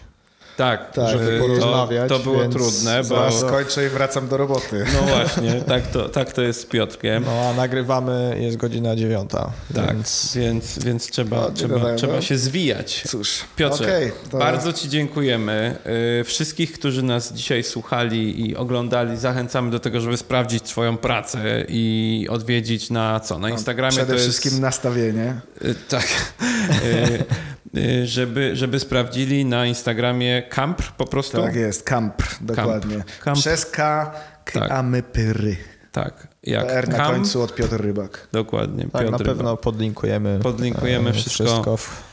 [0.60, 4.38] Tak, Tak, żeby żeby to, porozmawiać, to było trudne, bo Zaraz skończę i wracam do
[4.38, 4.86] roboty.
[4.94, 7.24] no właśnie, tak to, tak to jest z Piotrkiem.
[7.26, 12.38] No a nagrywamy, jest godzina dziewiąta, Tak, więc więc, więc trzeba, No, trzeba, trzeba się
[12.38, 13.04] zwijać.
[13.08, 15.76] Cóż, Piotrze, okej, to- bardzo Ci dziękujemy.
[16.22, 21.66] Y, Wszystkich, którzy nas dzisiaj słuchali i oglądali, zachęcamy do tego, żeby sprawdzić swoją pracę
[21.68, 23.40] i odwiedzić na co?
[23.40, 24.26] Na Instagramie Przede to jest...
[24.26, 25.40] wszystkim nastawienie.
[25.66, 26.08] Y, Tak.
[27.78, 31.42] Y, żeby, żeby sprawdzili na Instagramie Kampr po prostu.
[31.42, 33.04] Tak jest, kamp, dokładnie.
[33.24, 33.38] Kamp.
[33.38, 34.12] Przez K,
[34.46, 34.72] K Tak.
[34.72, 35.58] a my pyry.
[35.92, 36.28] Tak.
[36.44, 38.28] Jak R na Kamp, końcu od Piotr Rybak.
[38.32, 38.84] Dokładnie.
[38.84, 39.36] tak, Piotr na Rybak.
[39.36, 40.40] pewno podlinkujemy.
[40.44, 41.44] Podlinkujemy e, wszystko.
[41.44, 42.04] wszystko w,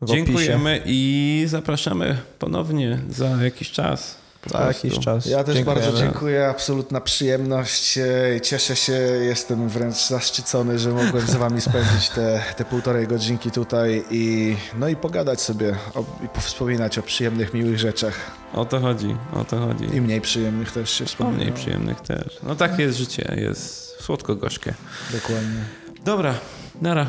[0.00, 0.24] w opisie.
[0.24, 4.23] Dziękujemy i zapraszamy ponownie za jakiś czas.
[4.44, 4.86] Po Za prostu.
[4.86, 5.26] jakiś czas.
[5.26, 5.82] Ja też Dziękujemy.
[5.82, 7.98] bardzo dziękuję, absolutna przyjemność.
[8.42, 8.92] Cieszę się,
[9.22, 14.88] jestem wręcz zaszczycony, że mogłem z wami spędzić te, te półtorej godzinki tutaj i no
[14.88, 18.14] i pogadać sobie o, i powspominać o przyjemnych, miłych rzeczach.
[18.54, 19.84] O to chodzi, o to chodzi.
[19.96, 21.36] I mniej przyjemnych też się O wspomina.
[21.36, 22.38] mniej przyjemnych też.
[22.42, 24.74] No takie jest życie, jest słodko-gorzkie.
[25.12, 25.64] Dokładnie.
[26.04, 26.34] Dobra,
[26.82, 27.06] nara.